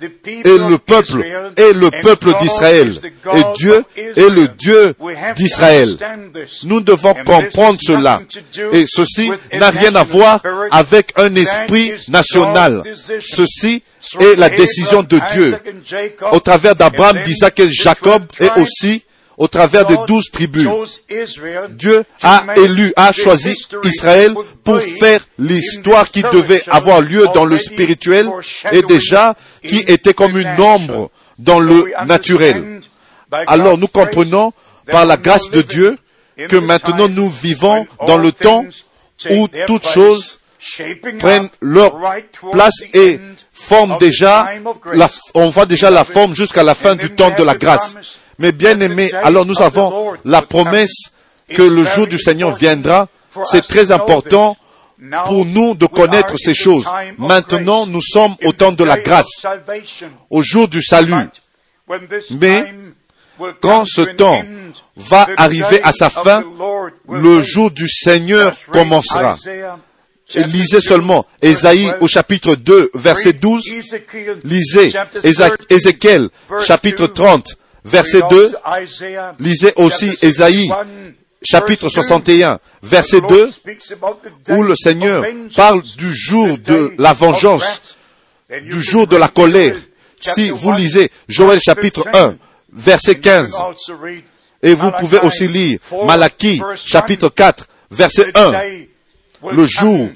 Et 0.01 0.57
le 0.57 0.77
peuple 0.77 1.23
est 1.55 1.73
le 1.73 1.91
peuple 2.01 2.31
d'Israël. 2.41 2.93
Et 3.35 3.41
Dieu 3.57 3.83
est 3.95 4.29
le 4.29 4.47
Dieu 4.47 4.95
d'Israël. 5.35 5.97
Nous 6.63 6.81
devons 6.81 7.13
comprendre 7.13 7.79
cela. 7.81 8.21
Et 8.73 8.85
ceci 8.87 9.31
n'a 9.53 9.69
rien 9.69 9.95
à 9.95 10.03
voir 10.03 10.41
avec 10.71 11.13
un 11.17 11.33
esprit 11.35 11.93
national. 12.07 12.83
Ceci 13.19 13.83
est 14.19 14.37
la 14.37 14.49
décision 14.49 15.03
de 15.03 15.19
Dieu. 15.31 15.57
Au 16.31 16.39
travers 16.39 16.75
d'Abraham, 16.75 17.21
d'Isaac 17.23 17.59
et 17.59 17.71
Jacob 17.71 18.23
et 18.39 18.49
aussi 18.59 19.03
au 19.41 19.47
travers 19.47 19.87
des 19.87 19.97
douze 20.07 20.29
tribus. 20.29 20.67
Dieu 21.71 22.03
a 22.21 22.45
élu, 22.57 22.93
a 22.95 23.11
choisi 23.11 23.57
Israël 23.83 24.35
pour 24.63 24.79
faire 24.79 25.19
l'histoire 25.39 26.11
qui 26.11 26.21
devait 26.21 26.61
avoir 26.69 27.01
lieu 27.01 27.25
dans 27.33 27.45
le 27.45 27.57
spirituel 27.57 28.29
et 28.71 28.83
déjà 28.83 29.33
qui 29.67 29.79
était 29.79 30.13
comme 30.13 30.37
une 30.37 30.61
ombre 30.61 31.09
dans 31.39 31.59
le 31.59 31.91
naturel. 32.05 32.81
Alors 33.47 33.79
nous 33.79 33.87
comprenons 33.87 34.53
par 34.85 35.07
la 35.07 35.17
grâce 35.17 35.49
de 35.49 35.63
Dieu 35.63 35.97
que 36.47 36.57
maintenant 36.57 37.09
nous 37.09 37.29
vivons 37.29 37.87
dans 38.05 38.17
le 38.17 38.31
temps 38.31 38.63
où 39.27 39.47
toutes 39.65 39.87
choses 39.87 40.37
prennent 41.17 41.49
leur 41.61 41.99
place 42.51 42.83
et 42.93 43.19
forment 43.51 43.97
déjà, 43.99 44.49
on 45.33 45.49
voit 45.49 45.65
déjà 45.65 45.89
la 45.89 46.03
forme 46.03 46.35
jusqu'à 46.35 46.61
la 46.61 46.75
fin 46.75 46.93
du 46.95 47.09
temps 47.09 47.31
de 47.35 47.43
la 47.43 47.55
grâce. 47.55 47.95
Mais 48.41 48.51
bien 48.51 48.79
aimé, 48.79 49.11
alors 49.13 49.45
nous 49.45 49.61
avons 49.61 50.13
la 50.25 50.41
promesse 50.41 51.11
que 51.47 51.61
le 51.61 51.83
jour 51.83 52.07
du 52.07 52.17
Seigneur 52.17 52.55
viendra. 52.55 53.07
C'est 53.45 53.65
très 53.67 53.91
important 53.91 54.57
pour 55.25 55.45
nous 55.45 55.75
de 55.75 55.85
connaître 55.85 56.37
ces 56.37 56.53
choses. 56.53 56.85
Maintenant, 57.17 57.85
nous 57.85 58.01
sommes 58.01 58.35
au 58.43 58.51
temps 58.51 58.71
de 58.71 58.83
la 58.83 58.99
grâce, 58.99 59.29
au 60.29 60.41
jour 60.43 60.67
du 60.67 60.81
salut. 60.81 61.13
Mais 62.31 62.73
quand 63.61 63.85
ce 63.85 64.01
temps 64.01 64.43
va 64.95 65.27
arriver 65.37 65.81
à 65.83 65.91
sa 65.91 66.09
fin, 66.09 66.43
le 67.09 67.41
jour 67.41 67.71
du 67.71 67.87
Seigneur 67.87 68.55
commencera. 68.71 69.37
Et 70.33 70.43
lisez 70.43 70.79
seulement 70.79 71.25
Ésaïe 71.41 71.91
au 71.99 72.07
chapitre 72.07 72.55
2, 72.55 72.91
verset 72.93 73.33
12. 73.33 73.63
Lisez 74.43 74.93
Ézéchiel, 75.69 76.29
chapitre 76.65 77.07
30, 77.07 77.57
verset 77.83 78.21
2. 78.29 78.51
Lisez 79.39 79.73
aussi 79.77 80.17
Ésaïe, 80.21 80.69
chapitre 81.43 81.89
61, 81.89 82.59
verset 82.83 83.21
2, 83.21 83.49
où 84.49 84.63
le 84.63 84.75
Seigneur 84.75 85.23
parle 85.55 85.81
du 85.97 86.13
jour 86.13 86.57
de 86.57 86.93
la 86.97 87.13
vengeance, 87.13 87.97
du 88.49 88.81
jour 88.81 89.07
de 89.07 89.17
la 89.17 89.27
colère. 89.27 89.75
Si 90.19 90.49
vous 90.51 90.71
lisez 90.73 91.09
Joël 91.27 91.59
chapitre 91.59 92.05
1, 92.13 92.35
verset 92.71 93.15
15, 93.15 93.55
et 94.63 94.75
vous 94.75 94.91
pouvez 94.91 95.19
aussi 95.19 95.47
lire 95.47 95.79
Malachie 96.05 96.61
chapitre 96.75 97.29
4, 97.29 97.67
verset 97.89 98.31
1, 98.35 98.51
le 99.51 99.65
jour 99.65 100.09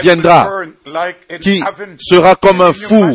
viendra 0.00 0.62
qui 1.40 1.62
sera 1.98 2.34
comme 2.36 2.62
un 2.62 2.72
four. 2.72 3.10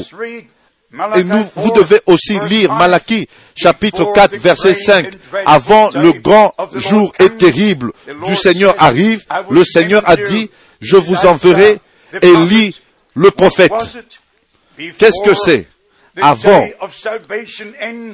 Et 1.15 1.23
nous, 1.23 1.45
vous 1.55 1.71
devez 1.71 1.99
aussi 2.05 2.37
lire 2.49 2.73
Malachie 2.73 3.27
chapitre 3.55 4.11
4 4.13 4.35
verset 4.37 4.73
5. 4.73 5.09
Avant 5.45 5.89
le 5.91 6.11
grand 6.13 6.53
jour 6.75 7.13
et 7.19 7.29
terrible 7.29 7.93
du 8.25 8.35
Seigneur 8.35 8.75
arrive, 8.77 9.23
le 9.49 9.63
Seigneur 9.63 10.03
a 10.05 10.17
dit, 10.17 10.49
je 10.81 10.97
vous 10.97 11.25
enverrai 11.25 11.79
Élie 12.21 12.75
le 13.15 13.31
prophète. 13.31 13.71
Qu'est-ce 14.97 15.23
que 15.23 15.33
c'est 15.33 15.67
Avant 16.21 16.67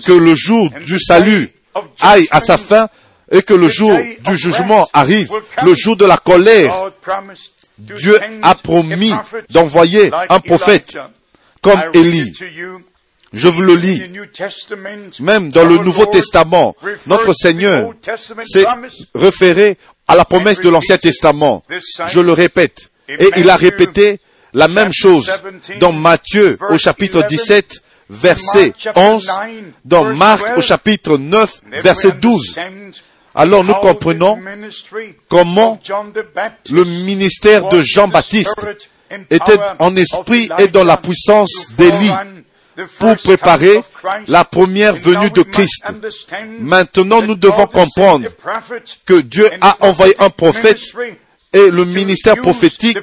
que 0.05 0.13
le 0.13 0.36
jour 0.36 0.69
du 0.86 1.00
salut 1.00 1.50
aille 2.00 2.27
à 2.29 2.39
sa 2.39 2.57
fin 2.60 2.89
et 3.31 3.41
que 3.41 3.55
le 3.55 3.69
jour 3.69 3.98
du 4.24 4.38
jugement 4.38 4.88
arrive, 4.93 5.31
le 5.63 5.74
jour 5.74 5.96
de 5.96 6.05
la 6.05 6.17
colère, 6.17 6.91
Dieu 7.79 8.19
a 8.43 8.53
promis 8.53 9.13
d'envoyer 9.50 10.12
un 10.29 10.39
prophète 10.39 10.96
comme 11.67 11.81
Élie. 11.93 12.33
Je 13.33 13.47
vous 13.50 13.62
le 13.62 13.75
lis. 13.75 14.03
Même 15.19 15.51
dans 15.51 15.65
le 15.65 15.77
Nouveau 15.79 16.05
Testament, 16.05 16.75
notre 17.07 17.33
Seigneur 17.33 17.93
s'est 18.45 18.65
référé 19.13 19.77
à 20.07 20.15
la 20.15 20.25
promesse 20.25 20.62
de 20.62 20.69
l'Ancien 20.69 20.97
Testament. 20.97 21.63
Je 22.07 22.19
le 22.19 22.31
répète. 22.31 22.89
Et 23.09 23.29
il 23.38 23.50
a 23.50 23.55
répété 23.55 24.19
la 24.53 24.67
même 24.67 24.91
chose 24.93 25.31
dans 25.79 25.91
Matthieu 25.91 26.57
au 26.69 26.77
chapitre 26.77 27.24
17, 27.24 27.81
verset 28.09 28.74
11, 28.95 29.29
dans 29.83 30.05
Marc 30.15 30.57
au 30.57 30.62
chapitre 30.62 31.17
9, 31.17 31.62
verset 31.83 32.13
12. 32.13 32.59
alors 33.36 33.63
nous 33.63 33.74
comprenons 33.75 34.39
comment 35.27 35.79
le 36.71 36.83
ministère 36.86 37.67
de 37.69 37.81
Jean-Baptiste 37.81 38.55
était 39.30 39.60
en 39.80 39.96
esprit 39.96 40.50
et 40.60 40.68
dans 40.68 40.84
la 40.84 40.98
puissance 40.98 41.72
d'Élie 41.78 42.12
pour 43.00 43.16
préparer 43.16 43.82
la 44.28 44.46
première 44.46 44.96
venue 44.96 45.32
de 45.32 45.42
Christ. 45.42 45.84
Maintenant, 46.60 47.22
nous 47.22 47.36
devons 47.36 47.68
comprendre 47.68 48.28
que 49.06 49.22
Dieu 49.22 49.50
a 49.62 49.78
envoyé 49.82 50.16
un 50.20 50.30
prophète 50.30 50.80
et 51.54 51.72
le 51.72 51.86
ministère 51.86 52.36
prophétique 52.38 53.00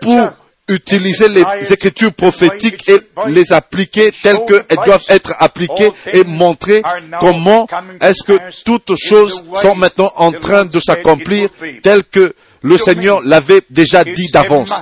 pour 0.00 0.32
utiliser 0.68 1.28
les 1.28 1.44
écritures 1.72 2.12
prophétiques 2.12 2.88
et 2.88 2.98
les 3.28 3.52
appliquer 3.52 4.12
telles 4.22 4.38
qu'elles 4.46 4.84
doivent 4.84 5.04
être 5.08 5.34
appliquées 5.38 5.90
et 6.12 6.24
montrer 6.24 6.82
comment 7.20 7.66
est-ce 8.00 8.22
que 8.22 8.38
toutes 8.64 8.96
choses 8.96 9.44
sont 9.60 9.74
maintenant 9.74 10.12
en 10.16 10.32
train 10.32 10.64
de 10.64 10.80
s'accomplir 10.80 11.48
telles 11.82 12.04
que 12.04 12.34
le 12.62 12.76
Seigneur 12.78 13.20
l'avait 13.24 13.62
déjà 13.70 14.04
dit 14.04 14.30
d'avance. 14.32 14.72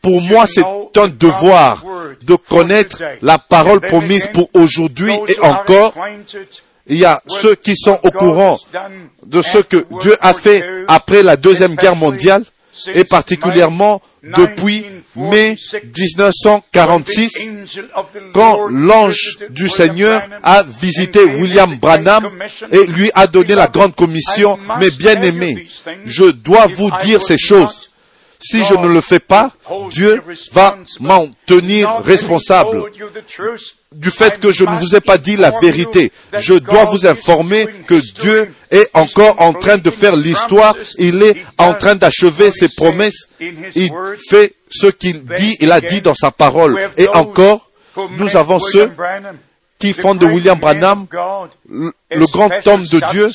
Pour 0.00 0.20
moi, 0.22 0.46
c'est 0.46 0.62
un 0.96 1.08
devoir 1.08 1.84
de 2.22 2.34
connaître 2.36 3.02
la 3.22 3.38
parole 3.38 3.80
promise 3.80 4.28
pour 4.32 4.48
aujourd'hui 4.54 5.12
et 5.28 5.40
encore. 5.40 5.94
Il 6.86 6.96
y 6.96 7.04
a 7.04 7.20
ceux 7.26 7.54
qui 7.54 7.76
sont 7.76 7.98
au 8.02 8.10
courant 8.10 8.58
de 9.26 9.42
ce 9.42 9.58
que 9.58 9.84
Dieu 10.00 10.14
a 10.20 10.32
fait 10.32 10.64
après 10.88 11.22
la 11.22 11.36
Deuxième 11.36 11.74
Guerre 11.74 11.96
mondiale 11.96 12.44
et 12.94 13.04
particulièrement 13.04 14.00
depuis 14.22 14.86
mai 15.18 15.58
1946, 15.96 17.50
quand 18.32 18.68
l'ange 18.68 19.38
du 19.50 19.68
Seigneur 19.68 20.22
a 20.42 20.62
visité 20.80 21.24
William 21.24 21.76
Branham 21.76 22.30
et 22.70 22.86
lui 22.86 23.10
a 23.14 23.26
donné 23.26 23.54
la 23.54 23.66
grande 23.66 23.94
commission, 23.94 24.58
mais 24.80 24.90
bien 24.90 25.20
aimé, 25.22 25.66
je 26.04 26.24
dois 26.24 26.66
vous 26.66 26.90
dire 27.02 27.20
ces 27.20 27.38
choses. 27.38 27.90
Si 28.40 28.62
je 28.62 28.74
ne 28.74 28.86
le 28.86 29.00
fais 29.00 29.18
pas, 29.18 29.50
Dieu 29.90 30.22
va 30.52 30.78
m'en 31.00 31.26
tenir 31.44 32.00
responsable 32.04 32.84
du 33.92 34.10
fait 34.10 34.38
que 34.38 34.52
je 34.52 34.64
ne 34.64 34.70
vous 34.78 34.94
ai 34.94 35.00
pas 35.00 35.18
dit 35.18 35.36
la 35.36 35.50
vérité. 35.60 36.12
Je 36.38 36.54
dois 36.54 36.84
vous 36.84 37.06
informer 37.06 37.66
que 37.86 37.94
Dieu 38.20 38.52
est 38.70 38.88
encore 38.94 39.40
en 39.40 39.52
train 39.52 39.78
de 39.78 39.90
faire 39.90 40.14
l'histoire. 40.14 40.76
Il 40.98 41.22
est 41.22 41.36
en 41.56 41.74
train 41.74 41.96
d'achever 41.96 42.50
ses 42.50 42.68
promesses. 42.68 43.28
Il 43.40 43.90
fait 44.28 44.54
ce 44.70 44.86
qu'il 44.86 45.24
dit, 45.24 45.56
il 45.60 45.72
a 45.72 45.80
dit 45.80 46.00
dans 46.00 46.14
sa 46.14 46.30
parole. 46.30 46.78
Et 46.96 47.08
encore, 47.08 47.68
nous 48.18 48.36
avons 48.36 48.58
ceux 48.58 48.90
qui 49.78 49.92
font 49.92 50.14
de 50.14 50.26
William 50.26 50.58
Branham 50.58 51.06
le 51.68 52.26
grand 52.26 52.50
homme 52.66 52.84
de 52.86 53.00
Dieu 53.10 53.30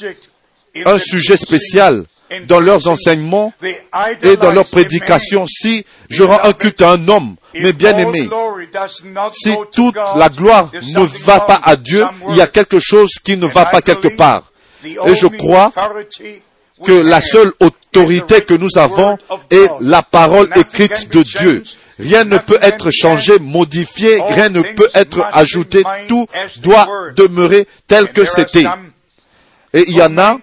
un 0.86 0.98
sujet 0.98 1.38
spécial 1.38 2.06
dans 2.48 2.60
leurs 2.60 2.88
enseignements 2.88 3.54
et 4.24 4.38
dans 4.38 4.52
leurs 4.52 4.68
prédications. 4.70 5.46
Si 5.48 5.86
je 6.10 6.24
rends 6.24 6.44
un 6.44 6.54
culte 6.54 6.82
à 6.82 6.92
un 6.92 7.08
homme, 7.08 7.36
mais 7.54 7.74
bien 7.74 7.98
aimé, 7.98 8.28
si 9.34 9.54
toute 9.72 9.96
la 10.16 10.30
gloire 10.30 10.72
ne 10.74 11.26
va 11.26 11.42
pas 11.42 11.62
à 11.64 11.76
Dieu, 11.76 12.06
il 12.30 12.36
y 12.36 12.42
a 12.42 12.48
quelque 12.48 12.80
chose 12.80 13.12
qui 13.24 13.38
ne 13.38 13.48
va 13.48 13.66
pas 13.66 13.82
quelque 13.82 14.08
part. 14.08 14.44
Et 14.84 15.16
je 15.16 15.28
crois 15.28 15.72
que 16.84 16.92
la 16.92 17.22
seule 17.22 17.52
autorité 17.60 17.78
que 17.94 18.54
nous 18.54 18.78
avons 18.78 19.18
est 19.50 19.70
la 19.82 20.02
parole 20.02 20.50
écrite 20.56 21.10
de 21.12 21.24
Dieu. 21.24 21.64
Rien 22.00 22.24
ne 22.24 22.38
peut 22.38 22.58
être 22.62 22.92
changé, 22.92 23.38
modifié, 23.40 24.22
rien 24.28 24.50
ne 24.50 24.62
peut 24.62 24.90
être 24.96 25.26
ajouté, 25.32 25.84
tout 26.08 26.26
doit 26.62 26.88
demeurer 27.16 27.68
tel 27.88 28.12
que 28.12 28.26
c'était. 28.26 28.66
Et 29.74 29.84
il 29.88 29.96
y 29.96 30.02
en 30.02 30.18
a 30.18 30.40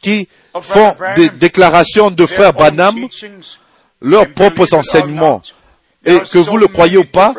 qui 0.00 0.28
font 0.60 0.94
des 1.16 1.30
déclarations 1.30 2.10
de 2.10 2.26
frère 2.26 2.52
Branham, 2.52 2.96
leurs 4.00 4.32
propres 4.32 4.74
enseignements. 4.74 5.42
Et 6.04 6.20
que 6.20 6.38
vous 6.38 6.56
le 6.56 6.68
croyez 6.68 6.98
ou 6.98 7.04
pas, 7.04 7.34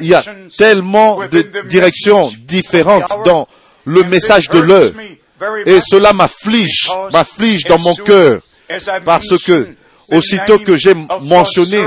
il 0.00 0.06
y 0.06 0.14
a 0.14 0.22
tellement 0.56 1.26
de 1.26 1.42
directions 1.68 2.30
différentes 2.46 3.12
dans 3.24 3.48
le 3.84 4.04
message 4.04 4.48
de 4.48 4.60
l'heure. 4.60 4.92
Et 5.66 5.80
cela 5.80 6.12
m'afflige, 6.12 6.90
m'afflige 7.12 7.64
dans 7.64 7.78
mon 7.78 7.94
cœur, 7.94 8.40
parce 9.04 9.38
que 9.44 9.74
aussitôt 10.10 10.58
que 10.58 10.76
j'ai 10.76 10.94
mentionné 11.22 11.78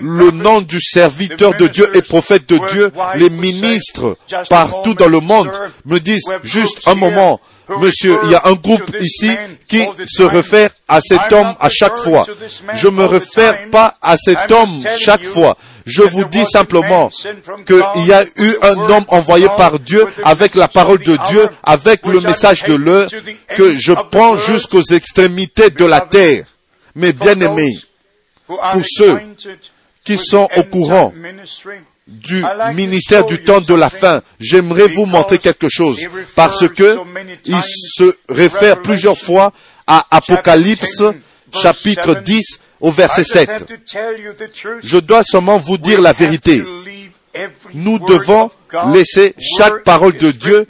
le 0.00 0.30
nom 0.30 0.60
du 0.60 0.80
serviteur 0.80 1.54
de 1.54 1.66
Dieu 1.66 1.90
et 1.94 2.02
prophète 2.02 2.48
de 2.48 2.58
Dieu, 2.70 2.92
les 3.16 3.30
ministres 3.30 4.16
partout 4.48 4.94
dans 4.94 5.08
le 5.08 5.20
monde 5.20 5.50
me 5.84 5.98
disent 5.98 6.30
juste 6.42 6.80
un 6.86 6.94
moment, 6.94 7.40
Monsieur, 7.78 8.18
il 8.24 8.30
y 8.30 8.34
a 8.34 8.42
un 8.46 8.54
groupe 8.54 8.96
ici 9.00 9.30
qui 9.68 9.82
se 10.06 10.22
réfère 10.22 10.70
à 10.88 11.00
cet 11.00 11.32
homme 11.32 11.54
à 11.60 11.68
chaque 11.68 11.96
fois. 11.98 12.26
Je 12.74 12.88
ne 12.88 12.94
me 12.94 13.04
réfère 13.04 13.70
pas 13.70 13.96
à 14.02 14.16
cet 14.16 14.50
homme 14.50 14.82
chaque 14.98 15.24
fois. 15.24 15.56
Je 15.86 16.02
vous 16.02 16.24
dis 16.24 16.44
simplement 16.44 17.10
qu'il 17.66 18.06
y 18.06 18.12
a 18.12 18.24
eu 18.36 18.56
un 18.62 18.76
homme 18.76 19.04
envoyé 19.08 19.46
par 19.56 19.78
Dieu 19.78 20.06
avec 20.24 20.54
la 20.54 20.68
parole 20.68 20.98
de 20.98 21.16
Dieu, 21.28 21.48
avec 21.62 22.04
le 22.06 22.20
message 22.20 22.64
de 22.64 22.74
l'heure, 22.74 23.08
que 23.56 23.76
je 23.76 23.92
prends 24.10 24.36
jusqu'aux 24.36 24.82
extrémités 24.82 25.70
de 25.70 25.84
la 25.84 26.00
terre. 26.00 26.44
Mais 26.94 27.12
bien 27.12 27.38
aimés, 27.40 27.78
pour 28.46 28.82
ceux 28.84 29.20
qui 30.04 30.16
sont 30.18 30.48
au 30.56 30.62
courant 30.64 31.12
du 32.10 32.44
ministère 32.74 33.24
du 33.24 33.42
temps 33.42 33.60
de 33.60 33.74
la 33.74 33.88
fin, 33.88 34.20
j'aimerais 34.40 34.88
vous 34.88 35.06
montrer 35.06 35.38
quelque 35.38 35.68
chose 35.70 36.00
parce 36.34 36.68
que 36.68 36.98
il 37.44 37.60
se 37.62 38.16
réfère 38.28 38.82
plusieurs 38.82 39.16
fois 39.16 39.52
à 39.86 40.06
Apocalypse 40.10 41.02
chapitre 41.52 42.14
10 42.14 42.60
au 42.80 42.90
verset 42.90 43.24
7. 43.24 43.72
Je 44.82 44.98
dois 44.98 45.22
seulement 45.22 45.58
vous 45.58 45.78
dire 45.78 46.00
la 46.00 46.12
vérité. 46.12 46.62
Nous 47.74 48.00
devons 48.00 48.50
laisser 48.92 49.34
chaque 49.56 49.84
parole 49.84 50.16
de 50.16 50.32
Dieu 50.32 50.66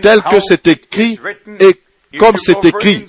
telle 0.00 0.22
que 0.22 0.38
c'est 0.40 0.66
écrit 0.68 1.18
et 1.60 2.18
comme 2.18 2.36
c'est 2.36 2.64
écrit 2.64 3.04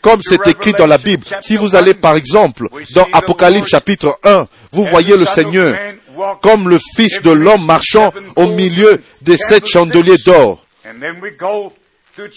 comme 0.00 0.22
c'est 0.22 0.46
écrit 0.46 0.72
dans 0.72 0.86
la 0.86 0.96
Bible. 0.96 1.26
Si 1.42 1.56
vous 1.56 1.76
allez 1.76 1.92
par 1.92 2.16
exemple 2.16 2.68
dans 2.94 3.06
Apocalypse 3.12 3.68
chapitre 3.68 4.18
1, 4.24 4.46
vous 4.72 4.84
voyez 4.84 5.16
le 5.16 5.26
Seigneur 5.26 5.76
comme 6.40 6.68
le 6.68 6.78
Fils 6.96 7.22
de 7.22 7.30
l'homme 7.30 7.64
marchant 7.66 8.12
au 8.36 8.46
milieu 8.48 9.00
des 9.22 9.36
sept 9.36 9.66
chandeliers 9.66 10.18
d'or. 10.24 10.64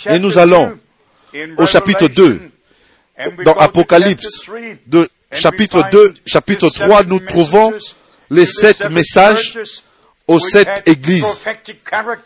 Et 0.07 0.19
nous 0.19 0.37
allons 0.37 0.77
au 1.57 1.65
chapitre 1.65 2.07
2. 2.07 2.41
Dans 3.45 3.53
Apocalypse 3.53 4.49
de 4.87 5.07
chapitre 5.31 5.83
2, 5.91 6.13
chapitre 6.25 6.69
3, 6.69 7.03
nous 7.03 7.19
trouvons 7.19 7.73
les 8.29 8.45
sept 8.45 8.89
messages 8.89 9.59
aux 10.27 10.39
sept 10.39 10.83
églises 10.87 11.25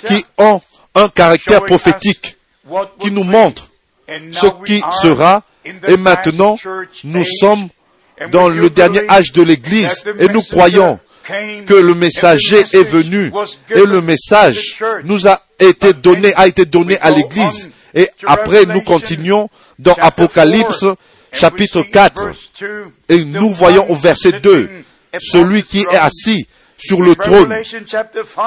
qui 0.05 0.25
ont 0.37 0.61
un 0.95 1.09
caractère 1.09 1.63
prophétique, 1.65 2.37
qui 2.99 3.11
nous 3.11 3.23
montrent 3.23 3.69
ce 4.31 4.47
qui 4.65 4.81
sera. 5.01 5.43
Et 5.65 5.97
maintenant, 5.97 6.57
nous 7.03 7.25
sommes 7.25 7.67
dans 8.31 8.47
le 8.47 8.69
dernier 8.69 9.07
âge 9.09 9.31
de 9.33 9.41
l'Église 9.43 10.03
et 10.19 10.27
nous 10.29 10.41
croyons 10.41 10.99
que 11.65 11.73
le 11.73 11.93
messager 11.95 12.59
est 12.73 12.83
venu 12.83 13.31
et 13.69 13.85
le 13.85 14.01
message 14.01 14.79
nous 15.03 15.27
a 15.27 15.41
été 15.59 15.93
donné, 15.93 16.33
a 16.35 16.47
été 16.47 16.65
donné 16.65 16.97
à 16.99 17.11
l'Église. 17.11 17.69
Et 17.93 18.07
après, 18.25 18.65
nous 18.65 18.81
continuons 18.81 19.49
dans 19.79 19.95
Apocalypse 19.95 20.85
chapitre 21.31 21.81
4 21.81 22.29
et 23.09 23.25
nous 23.25 23.51
voyons 23.51 23.89
au 23.89 23.95
verset 23.95 24.33
2 24.33 24.69
celui 25.19 25.63
qui 25.63 25.79
est 25.79 25.95
assis 25.95 26.47
sur 26.77 27.01
le 27.01 27.15
trône. 27.15 27.53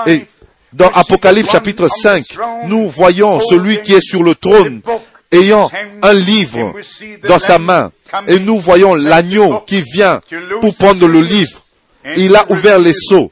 Et 0.06 0.26
dans 0.72 0.88
Apocalypse 0.90 1.50
chapitre 1.50 1.88
5, 1.88 2.24
nous 2.66 2.88
voyons 2.88 3.40
celui 3.40 3.82
qui 3.82 3.92
est 3.92 4.00
sur 4.00 4.22
le 4.22 4.34
trône 4.34 4.82
ayant 5.32 5.70
un 6.02 6.12
livre 6.12 6.74
dans 7.26 7.38
sa 7.38 7.58
main. 7.58 7.90
Et 8.26 8.38
nous 8.40 8.58
voyons 8.58 8.94
l'agneau 8.94 9.60
qui 9.66 9.82
vient 9.82 10.20
pour 10.60 10.74
prendre 10.76 11.06
le 11.06 11.20
livre. 11.20 11.64
Il 12.16 12.34
a 12.34 12.50
ouvert 12.50 12.78
les 12.78 12.94
seaux 12.94 13.30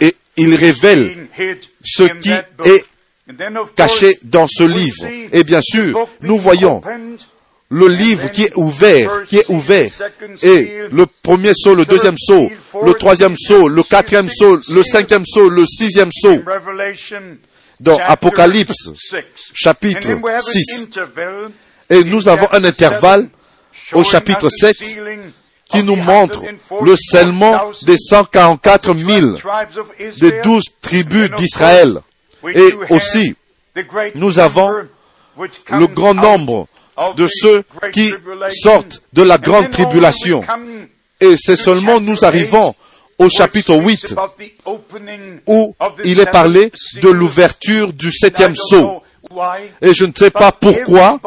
et 0.00 0.14
il 0.36 0.54
révèle 0.54 1.28
ce 1.84 2.04
qui 2.04 2.30
est 2.30 2.84
caché 3.76 4.18
dans 4.22 4.46
ce 4.46 4.64
livre. 4.64 5.06
Et 5.32 5.44
bien 5.44 5.60
sûr, 5.62 6.08
nous 6.22 6.38
voyons 6.38 6.80
le 7.72 7.86
livre 7.86 8.30
qui 8.32 8.42
est 8.42 8.56
ouvert, 8.56 9.22
qui 9.24 9.38
est 9.38 9.48
ouvert, 9.48 9.90
et 10.42 10.88
le 10.90 11.06
premier 11.06 11.52
saut, 11.54 11.74
le 11.74 11.84
deuxième 11.84 12.18
saut, 12.18 12.50
le 12.82 12.94
troisième 12.94 13.36
saut, 13.36 13.68
le 13.68 13.82
quatrième 13.84 14.28
saut, 14.28 14.60
le 14.70 14.82
cinquième 14.82 15.24
saut, 15.24 15.48
le 15.48 15.64
sixième 15.66 16.10
saut, 16.12 16.42
dans 17.78 17.98
Apocalypse 17.98 18.90
chapitre 19.54 20.08
6. 20.40 20.88
Et 21.90 22.04
nous 22.04 22.28
avons 22.28 22.48
un 22.52 22.64
intervalle 22.64 23.28
au 23.92 24.02
chapitre 24.02 24.48
7 24.48 24.76
qui 25.70 25.82
nous 25.82 25.96
montre 25.96 26.42
le 26.82 26.96
scellement 26.96 27.70
des 27.82 27.96
144 27.96 28.94
000 28.94 29.34
des 30.20 30.40
douze 30.42 30.64
tribus 30.80 31.30
d'Israël. 31.32 32.00
Et 32.54 32.72
aussi, 32.90 33.34
nous 34.14 34.38
avons 34.38 34.86
le 35.38 35.86
grand 35.86 36.14
nombre 36.14 36.66
de 37.16 37.26
ceux 37.26 37.64
qui 37.92 38.12
sortent 38.50 39.02
de 39.12 39.22
la 39.22 39.38
grande 39.38 39.70
tribulation. 39.70 40.42
Et 41.20 41.36
c'est 41.36 41.56
seulement 41.56 42.00
nous 42.00 42.24
arrivons 42.24 42.74
au 43.18 43.28
chapitre 43.28 43.74
8 43.74 44.14
où 45.46 45.74
il 46.04 46.20
est 46.20 46.30
parlé 46.30 46.72
de 47.02 47.08
l'ouverture 47.08 47.92
du 47.92 48.10
septième 48.10 48.54
sceau. 48.54 49.02
Et 49.82 49.94
je 49.94 50.04
ne 50.04 50.12
sais 50.16 50.30
pas 50.30 50.52
pourquoi, 50.52 51.20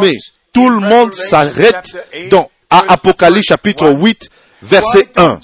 mais 0.00 0.12
tout 0.52 0.68
le 0.68 0.80
monde 0.80 1.14
s'arrête 1.14 1.96
dans 2.30 2.50
à 2.70 2.84
Apocalypse 2.92 3.48
chapitre 3.48 3.88
8 3.90 4.30
verset 4.62 5.08
1. 5.16 5.40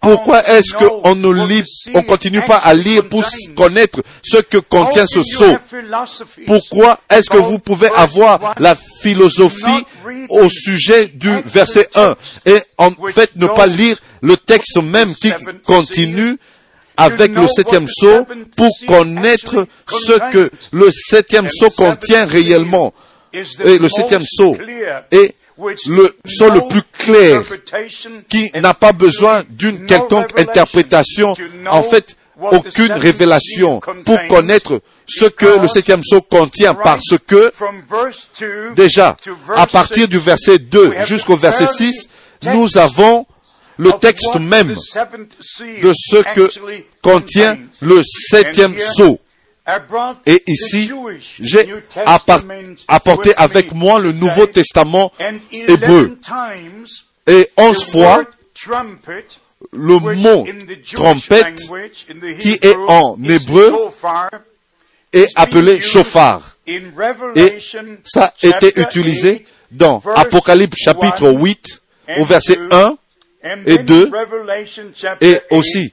Pourquoi 0.00 0.46
est-ce 0.48 0.72
qu'on 0.74 1.14
ne 1.14 1.46
lit, 1.48 1.64
on 1.94 2.02
continue 2.02 2.42
pas 2.42 2.58
à 2.58 2.74
lire 2.74 3.08
pour 3.08 3.24
connaître 3.56 4.00
ce 4.22 4.38
que 4.38 4.58
contient 4.58 5.06
ce 5.06 5.22
sceau? 5.22 5.56
Pourquoi 6.46 7.00
est-ce 7.10 7.30
que 7.30 7.38
vous 7.38 7.58
pouvez 7.58 7.88
avoir 7.96 8.54
la 8.58 8.76
philosophie 9.00 9.84
au 10.28 10.48
sujet 10.48 11.06
du 11.06 11.30
verset 11.44 11.88
1 11.94 12.14
et 12.46 12.58
en 12.78 12.90
fait 13.12 13.30
ne 13.36 13.46
pas 13.46 13.66
lire 13.66 13.96
le 14.22 14.36
texte 14.36 14.76
même 14.82 15.14
qui 15.14 15.32
continue 15.66 16.38
avec 16.96 17.34
le 17.34 17.48
septième 17.48 17.88
sceau 17.88 18.24
pour 18.56 18.70
connaître 18.86 19.66
ce 19.88 20.30
que 20.30 20.50
le 20.72 20.90
septième 20.92 21.48
sceau 21.48 21.70
contient 21.70 22.24
réellement. 22.24 22.94
Et 23.32 23.78
le 23.78 23.88
septième 23.88 24.24
sceau 24.24 24.56
est 25.10 25.34
le 25.58 26.16
sceau 26.26 26.50
le 26.50 26.68
plus 26.68 26.82
clair 26.98 27.42
qui 28.28 28.50
n'a 28.54 28.74
pas 28.74 28.92
besoin 28.92 29.44
d'une 29.48 29.84
quelconque 29.84 30.38
interprétation, 30.38 31.34
en 31.70 31.82
fait, 31.82 32.16
aucune 32.40 32.92
révélation 32.92 33.80
pour 34.04 34.18
connaître 34.28 34.80
ce 35.06 35.26
que 35.26 35.60
le 35.60 35.68
septième 35.68 36.02
sceau 36.02 36.20
contient 36.22 36.74
parce 36.74 37.16
que 37.26 37.52
déjà, 38.74 39.16
à 39.54 39.66
partir 39.66 40.08
du 40.08 40.18
verset 40.18 40.58
2 40.58 41.04
jusqu'au 41.04 41.36
verset 41.36 41.66
6, 41.66 42.08
nous 42.52 42.76
avons 42.76 43.26
le 43.76 43.92
texte 43.92 44.36
même 44.36 44.74
de 44.74 45.92
ce 45.92 46.22
que 46.34 46.50
contient 47.02 47.58
le 47.80 48.02
septième 48.04 48.76
sceau. 48.76 49.18
Et 50.26 50.42
ici, 50.46 50.90
j'ai 51.40 51.66
apporté 52.86 53.34
avec 53.36 53.72
moi 53.72 53.98
le 53.98 54.12
Nouveau 54.12 54.46
Testament 54.46 55.10
hébreu. 55.50 56.18
Et 57.26 57.48
onze 57.56 57.84
fois, 57.84 58.24
le 59.72 59.98
mot 59.98 60.46
trompette, 60.92 61.62
qui 62.40 62.58
est 62.60 62.76
en 62.88 63.16
hébreu, 63.24 63.72
est 65.12 65.28
appelé 65.34 65.80
chauffard. 65.80 66.56
Et 66.66 66.82
ça 68.04 68.24
a 68.24 68.46
été 68.46 68.80
utilisé 68.80 69.44
dans 69.70 70.02
Apocalypse 70.14 70.76
chapitre 70.78 71.30
8 71.30 71.80
au 72.18 72.24
verset 72.24 72.58
1 72.70 72.96
et 73.66 73.78
2 73.78 74.10
et 75.20 75.38
aussi 75.50 75.92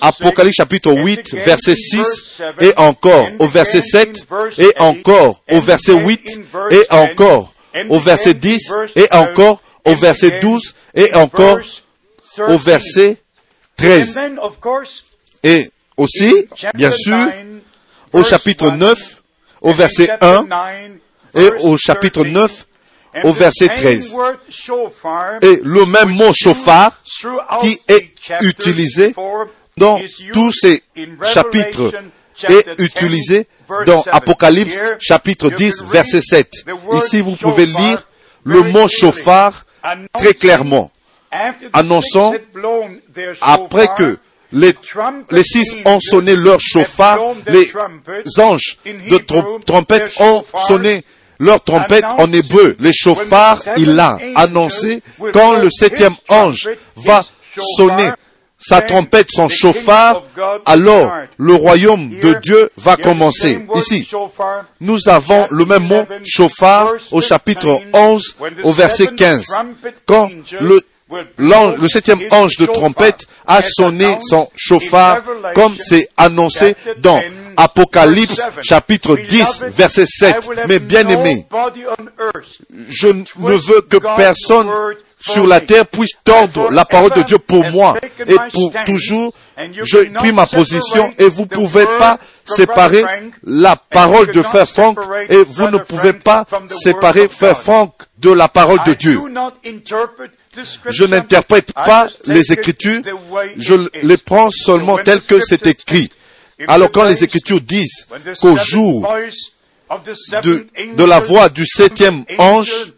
Apocalypse 0.00 0.56
chapitre 0.56 0.92
8 0.92 1.34
verset 1.34 1.76
6 1.76 2.42
et 2.60 2.72
encore. 2.76 3.28
au 3.38 3.46
verset 3.46 3.80
7 3.80 4.26
et 4.58 4.72
encore. 4.78 5.42
Au 5.50 5.60
verset 5.60 5.94
8 5.94 6.40
et 6.70 6.86
encore. 6.90 7.52
au 7.88 7.98
verset 7.98 8.34
10 8.34 8.72
et 8.96 9.12
encore. 9.12 9.62
Au 9.84 9.94
verset 9.94 10.40
12 10.40 10.74
et 10.94 11.14
encore. 11.14 11.60
au 12.48 12.58
verset 12.58 13.16
13. 13.76 14.18
Et 15.42 15.70
aussi, 15.96 16.46
bien 16.74 16.90
sûr, 16.90 17.26
au 18.12 18.22
chapitre 18.22 18.70
9, 18.70 19.22
au 19.62 19.72
verset 19.72 20.08
1 20.20 20.46
et 21.34 21.48
au 21.62 21.76
chapitre 21.76 22.24
9 22.24 22.66
au 23.24 23.32
verset 23.32 23.68
13. 23.68 24.14
Et 25.42 25.60
le 25.62 25.86
même 25.86 26.10
mot 26.10 26.32
chauffard 26.32 27.00
qui 27.60 27.80
est 27.88 28.12
utilisé 28.42 29.14
dans 29.80 30.00
tous 30.32 30.52
ces 30.52 30.82
chapitres 31.24 31.92
est 32.48 32.78
utilisé 32.78 33.46
dans 33.86 34.04
Apocalypse 34.12 34.78
chapitre 35.00 35.50
10 35.50 35.84
verset 35.90 36.20
7. 36.20 36.48
Ici, 36.92 37.20
vous 37.22 37.34
pouvez 37.36 37.66
lire 37.66 38.06
le 38.44 38.62
mot 38.62 38.86
chauffard 38.88 39.64
très 40.12 40.34
clairement, 40.34 40.90
annonçant 41.72 42.34
après 43.40 43.88
que 43.96 44.18
les, 44.52 44.74
les 45.30 45.44
six 45.44 45.76
ont 45.86 46.00
sonné 46.00 46.34
leur 46.36 46.60
chauffard, 46.60 47.20
les 47.46 47.70
anges 48.38 48.78
de 48.84 49.18
trompette 49.64 50.12
ont 50.20 50.44
sonné 50.66 51.04
leur 51.38 51.62
trompette 51.62 52.04
en 52.04 52.30
hébreu. 52.32 52.76
Les 52.80 52.92
chauffards, 52.92 53.62
il 53.76 53.98
a 53.98 54.18
annoncé 54.34 55.02
quand 55.32 55.56
le 55.58 55.70
septième 55.70 56.14
ange 56.28 56.68
va 56.96 57.22
sonner 57.76 58.10
sa 58.60 58.82
trompette, 58.82 59.28
son 59.30 59.48
chauffard, 59.48 60.22
alors 60.66 61.12
le 61.38 61.54
royaume 61.54 62.10
de 62.20 62.34
Dieu 62.42 62.70
va 62.76 62.96
commencer. 62.96 63.66
Ici, 63.74 64.08
nous 64.80 65.08
avons 65.08 65.46
le 65.50 65.64
même 65.64 65.86
mot 65.86 66.04
chauffard 66.24 66.92
au 67.10 67.20
chapitre 67.20 67.80
11 67.92 68.36
au 68.62 68.72
verset 68.72 69.08
15. 69.16 69.46
Quand 70.06 70.30
le 70.60 70.80
le 71.38 71.88
septième 71.88 72.20
ange 72.30 72.56
de 72.56 72.66
trompette 72.66 73.26
a 73.46 73.62
sonné 73.62 74.18
son 74.28 74.48
chauffard 74.54 75.22
comme 75.54 75.76
c'est 75.76 76.08
annoncé 76.16 76.76
dans 76.98 77.20
Apocalypse 77.56 78.40
chapitre 78.62 79.16
10 79.16 79.64
verset 79.70 80.06
7. 80.06 80.36
Mais 80.68 80.78
bien 80.78 81.08
aimé, 81.08 81.46
je 82.88 83.08
ne 83.08 83.56
veux 83.56 83.80
que 83.82 83.96
personne 84.16 84.68
sur 85.20 85.46
la 85.46 85.60
terre 85.60 85.86
puisse 85.86 86.12
tordre 86.24 86.70
la 86.70 86.84
parole 86.84 87.12
de 87.12 87.22
Dieu 87.22 87.38
pour 87.38 87.64
moi 87.70 87.96
et 88.26 88.36
pour 88.52 88.72
toujours. 88.86 89.32
Je 89.58 90.12
pris 90.14 90.32
ma 90.32 90.46
position 90.46 91.12
et 91.18 91.28
vous 91.28 91.42
ne 91.42 91.48
pouvez 91.48 91.84
pas 91.98 92.18
séparer 92.44 93.04
la 93.44 93.76
parole 93.76 94.28
de 94.32 94.42
Frère 94.42 94.68
Franck 94.68 94.98
et 95.28 95.42
vous 95.42 95.68
ne 95.68 95.78
pouvez 95.78 96.14
pas 96.14 96.46
séparer 96.82 97.28
Frère 97.28 97.58
Franck 97.58 97.92
de 98.18 98.30
la 98.30 98.48
parole 98.48 98.80
de 98.86 98.94
Dieu. 98.94 99.20
Je 100.88 101.04
n'interprète 101.04 101.72
pas 101.72 102.08
les 102.26 102.52
Écritures, 102.52 103.02
je 103.56 103.74
les 104.02 104.16
prends 104.16 104.50
seulement 104.50 104.96
telles 104.98 105.22
que 105.22 105.40
c'est 105.40 105.66
écrit. 105.66 106.10
Alors 106.66 106.90
quand 106.90 107.04
les 107.04 107.22
Écritures 107.22 107.60
disent 107.60 108.06
qu'au 108.40 108.56
jour 108.56 109.08
de, 110.42 111.04
la 111.04 111.20
voix 111.20 111.48
du 111.48 111.66
septième 111.66 112.24
ange, 112.38 112.92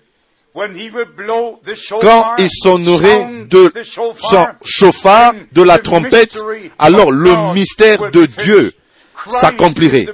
quand 0.55 2.35
il 2.39 2.49
sonnerait 2.51 3.47
de 3.49 3.73
son 3.85 4.47
chauffard, 4.65 5.35
de 5.53 5.63
la 5.63 5.79
trompette, 5.79 6.37
alors 6.79 7.11
le 7.11 7.55
mystère 7.55 8.11
de 8.11 8.27
Dieu 8.27 8.73
s'accomplirait. 9.27 10.07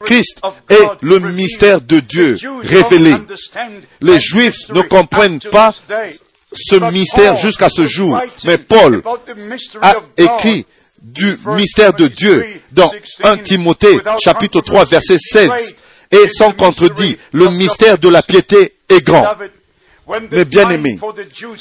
Christ 0.00 0.40
est 0.70 0.88
le 1.02 1.18
mystère 1.18 1.80
de 1.80 2.00
Dieu 2.00 2.36
révélé. 2.62 3.14
Les 4.00 4.18
Juifs 4.18 4.68
ne 4.70 4.82
comprennent 4.82 5.40
pas 5.40 5.74
ce 6.52 6.76
mystère 6.90 7.36
jusqu'à 7.36 7.68
ce 7.68 7.86
jour. 7.86 8.18
Mais 8.44 8.58
Paul 8.58 9.02
a 9.82 9.96
écrit 10.16 10.66
du 11.02 11.36
mystère 11.46 11.92
de 11.92 12.06
Dieu 12.06 12.46
dans 12.70 12.90
1 13.24 13.38
Timothée 13.38 13.98
chapitre 14.22 14.60
3 14.60 14.84
verset 14.84 15.18
16 15.18 15.74
et 16.12 16.28
sans 16.28 16.52
contredit, 16.52 17.16
le 17.32 17.48
mystère 17.48 17.98
de 17.98 18.08
la 18.08 18.22
piété 18.22 18.74
est 18.88 19.00
grand. 19.02 19.26
Mais 20.30 20.44
bien 20.44 20.68
aimé, 20.70 20.98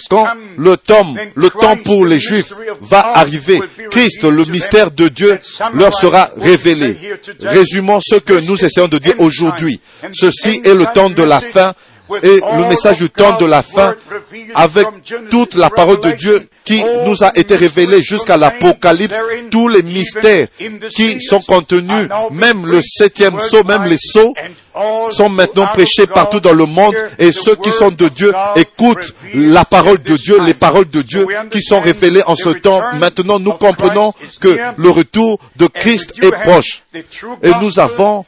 quand 0.09 0.27
le 0.57 0.77
temps, 0.77 1.15
le 1.35 1.49
temps 1.49 1.77
pour 1.77 2.05
les 2.05 2.19
Juifs 2.19 2.53
va 2.81 3.15
arriver, 3.15 3.61
Christ, 3.89 4.23
le 4.23 4.45
mystère 4.45 4.91
de 4.91 5.07
Dieu, 5.07 5.39
leur 5.73 5.93
sera 5.93 6.29
révélé. 6.37 6.97
Résumons 7.41 7.99
ce 8.01 8.15
que 8.15 8.33
nous 8.45 8.63
essayons 8.63 8.87
de 8.87 8.97
dire 8.97 9.15
aujourd'hui. 9.19 9.79
Ceci 10.11 10.61
est 10.63 10.73
le 10.73 10.85
temps 10.93 11.09
de 11.09 11.23
la 11.23 11.39
fin 11.39 11.73
et 12.23 12.39
le 12.57 12.67
message 12.67 12.97
du 12.97 13.09
temps 13.09 13.37
de 13.37 13.45
la 13.45 13.61
fin 13.61 13.95
avec 14.55 14.87
toute 15.29 15.55
la 15.55 15.69
parole 15.69 16.01
de 16.01 16.11
Dieu 16.11 16.39
qui 16.63 16.83
nous 17.05 17.23
a 17.23 17.31
été 17.37 17.55
révélée 17.55 18.01
jusqu'à 18.01 18.37
l'Apocalypse, 18.37 19.15
tous 19.49 19.67
les 19.67 19.83
mystères 19.83 20.47
qui 20.95 21.21
sont 21.21 21.41
contenus, 21.41 22.07
même 22.31 22.65
le 22.65 22.81
septième 22.81 23.39
saut, 23.41 23.63
même 23.63 23.85
les 23.85 23.97
sauts, 23.97 24.33
sont 25.09 25.29
maintenant 25.29 25.67
prêchés 25.67 26.07
partout 26.07 26.39
dans 26.39 26.53
le 26.53 26.65
monde 26.65 26.95
et 27.19 27.31
ceux 27.31 27.55
qui 27.55 27.71
sont 27.71 27.91
de 27.91 28.07
Dieu 28.07 28.33
écoutent 28.55 29.13
la 29.33 29.65
parole 29.65 30.01
de 30.01 30.15
Dieu, 30.15 30.39
les 30.45 30.53
paroles 30.53 30.89
de 30.89 31.01
Dieu 31.01 31.27
qui 31.49 31.61
sont 31.61 31.81
révélées 31.81 32.23
en 32.25 32.35
ce 32.35 32.49
temps. 32.49 32.81
Maintenant, 32.97 33.39
nous 33.39 33.53
comprenons 33.53 34.13
que 34.39 34.57
le 34.77 34.89
retour 34.89 35.39
de 35.57 35.67
Christ 35.67 36.13
est 36.23 36.31
proche. 36.43 36.83
Et 36.93 37.51
nous 37.61 37.79
avons 37.79 38.25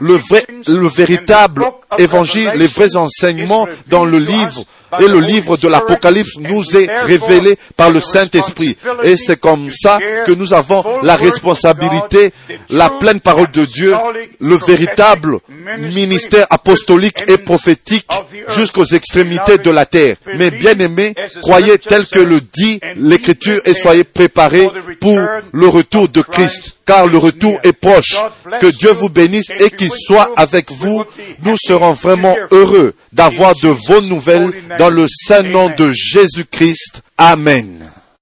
le 0.00 0.14
vrai, 0.14 0.46
le 0.66 0.88
véritable 0.88 1.64
évangile, 1.98 2.50
les 2.56 2.66
vrais 2.66 2.96
enseignements 2.96 3.66
dans 3.88 4.04
le 4.04 4.18
livre 4.18 4.64
et 5.00 5.08
le 5.08 5.20
livre 5.20 5.56
de 5.56 5.68
l'Apocalypse 5.68 6.36
nous 6.38 6.76
est 6.76 6.88
révélé 7.04 7.56
par 7.76 7.90
le 7.90 8.00
Saint-Esprit. 8.00 8.76
Et 9.04 9.16
c'est 9.16 9.38
comme 9.38 9.70
ça 9.70 9.98
que 10.26 10.32
nous 10.32 10.52
avons 10.52 10.84
la 11.02 11.16
responsabilité, 11.16 12.32
la 12.70 12.90
pleine 12.90 13.20
parole 13.20 13.50
de 13.50 13.64
Dieu, 13.64 13.94
le 14.40 14.56
véritable 14.56 15.38
ministère 15.78 16.46
apostolique 16.50 17.24
et 17.28 17.38
prophétique 17.38 18.06
jusqu'aux 18.48 18.84
extrémités 18.84 19.58
de 19.58 19.70
la 19.70 19.86
terre. 19.86 20.16
Mais 20.36 20.50
bien 20.50 20.78
aimés, 20.78 21.14
croyez 21.42 21.78
tel 21.78 22.06
que 22.06 22.18
le 22.18 22.40
dit 22.40 22.80
l'Écriture 22.96 23.60
et 23.64 23.74
soyez 23.74 24.04
préparés 24.04 24.68
pour 25.00 25.18
le 25.52 25.68
retour 25.68 26.08
de 26.08 26.20
Christ, 26.20 26.76
car 26.86 27.06
le 27.06 27.18
retour 27.18 27.58
est 27.62 27.72
proche. 27.72 28.16
Que 28.60 28.66
Dieu 28.66 28.90
vous 28.92 29.08
bénisse 29.08 29.50
et 29.58 29.70
qu'il 29.70 29.90
soit 29.90 30.30
avec 30.36 30.70
vous. 30.70 31.04
Nous 31.44 31.56
serons 31.58 31.92
vraiment 31.92 32.36
heureux 32.50 32.94
d'avoir 33.12 33.54
de 33.62 33.68
vos 33.68 34.00
nouvelles 34.02 34.50
dans 34.82 34.90
le 34.90 35.06
saint 35.06 35.44
nom 35.44 35.70
de 35.76 35.92
Jésus-Christ. 35.92 37.02
Amen. 37.16 37.88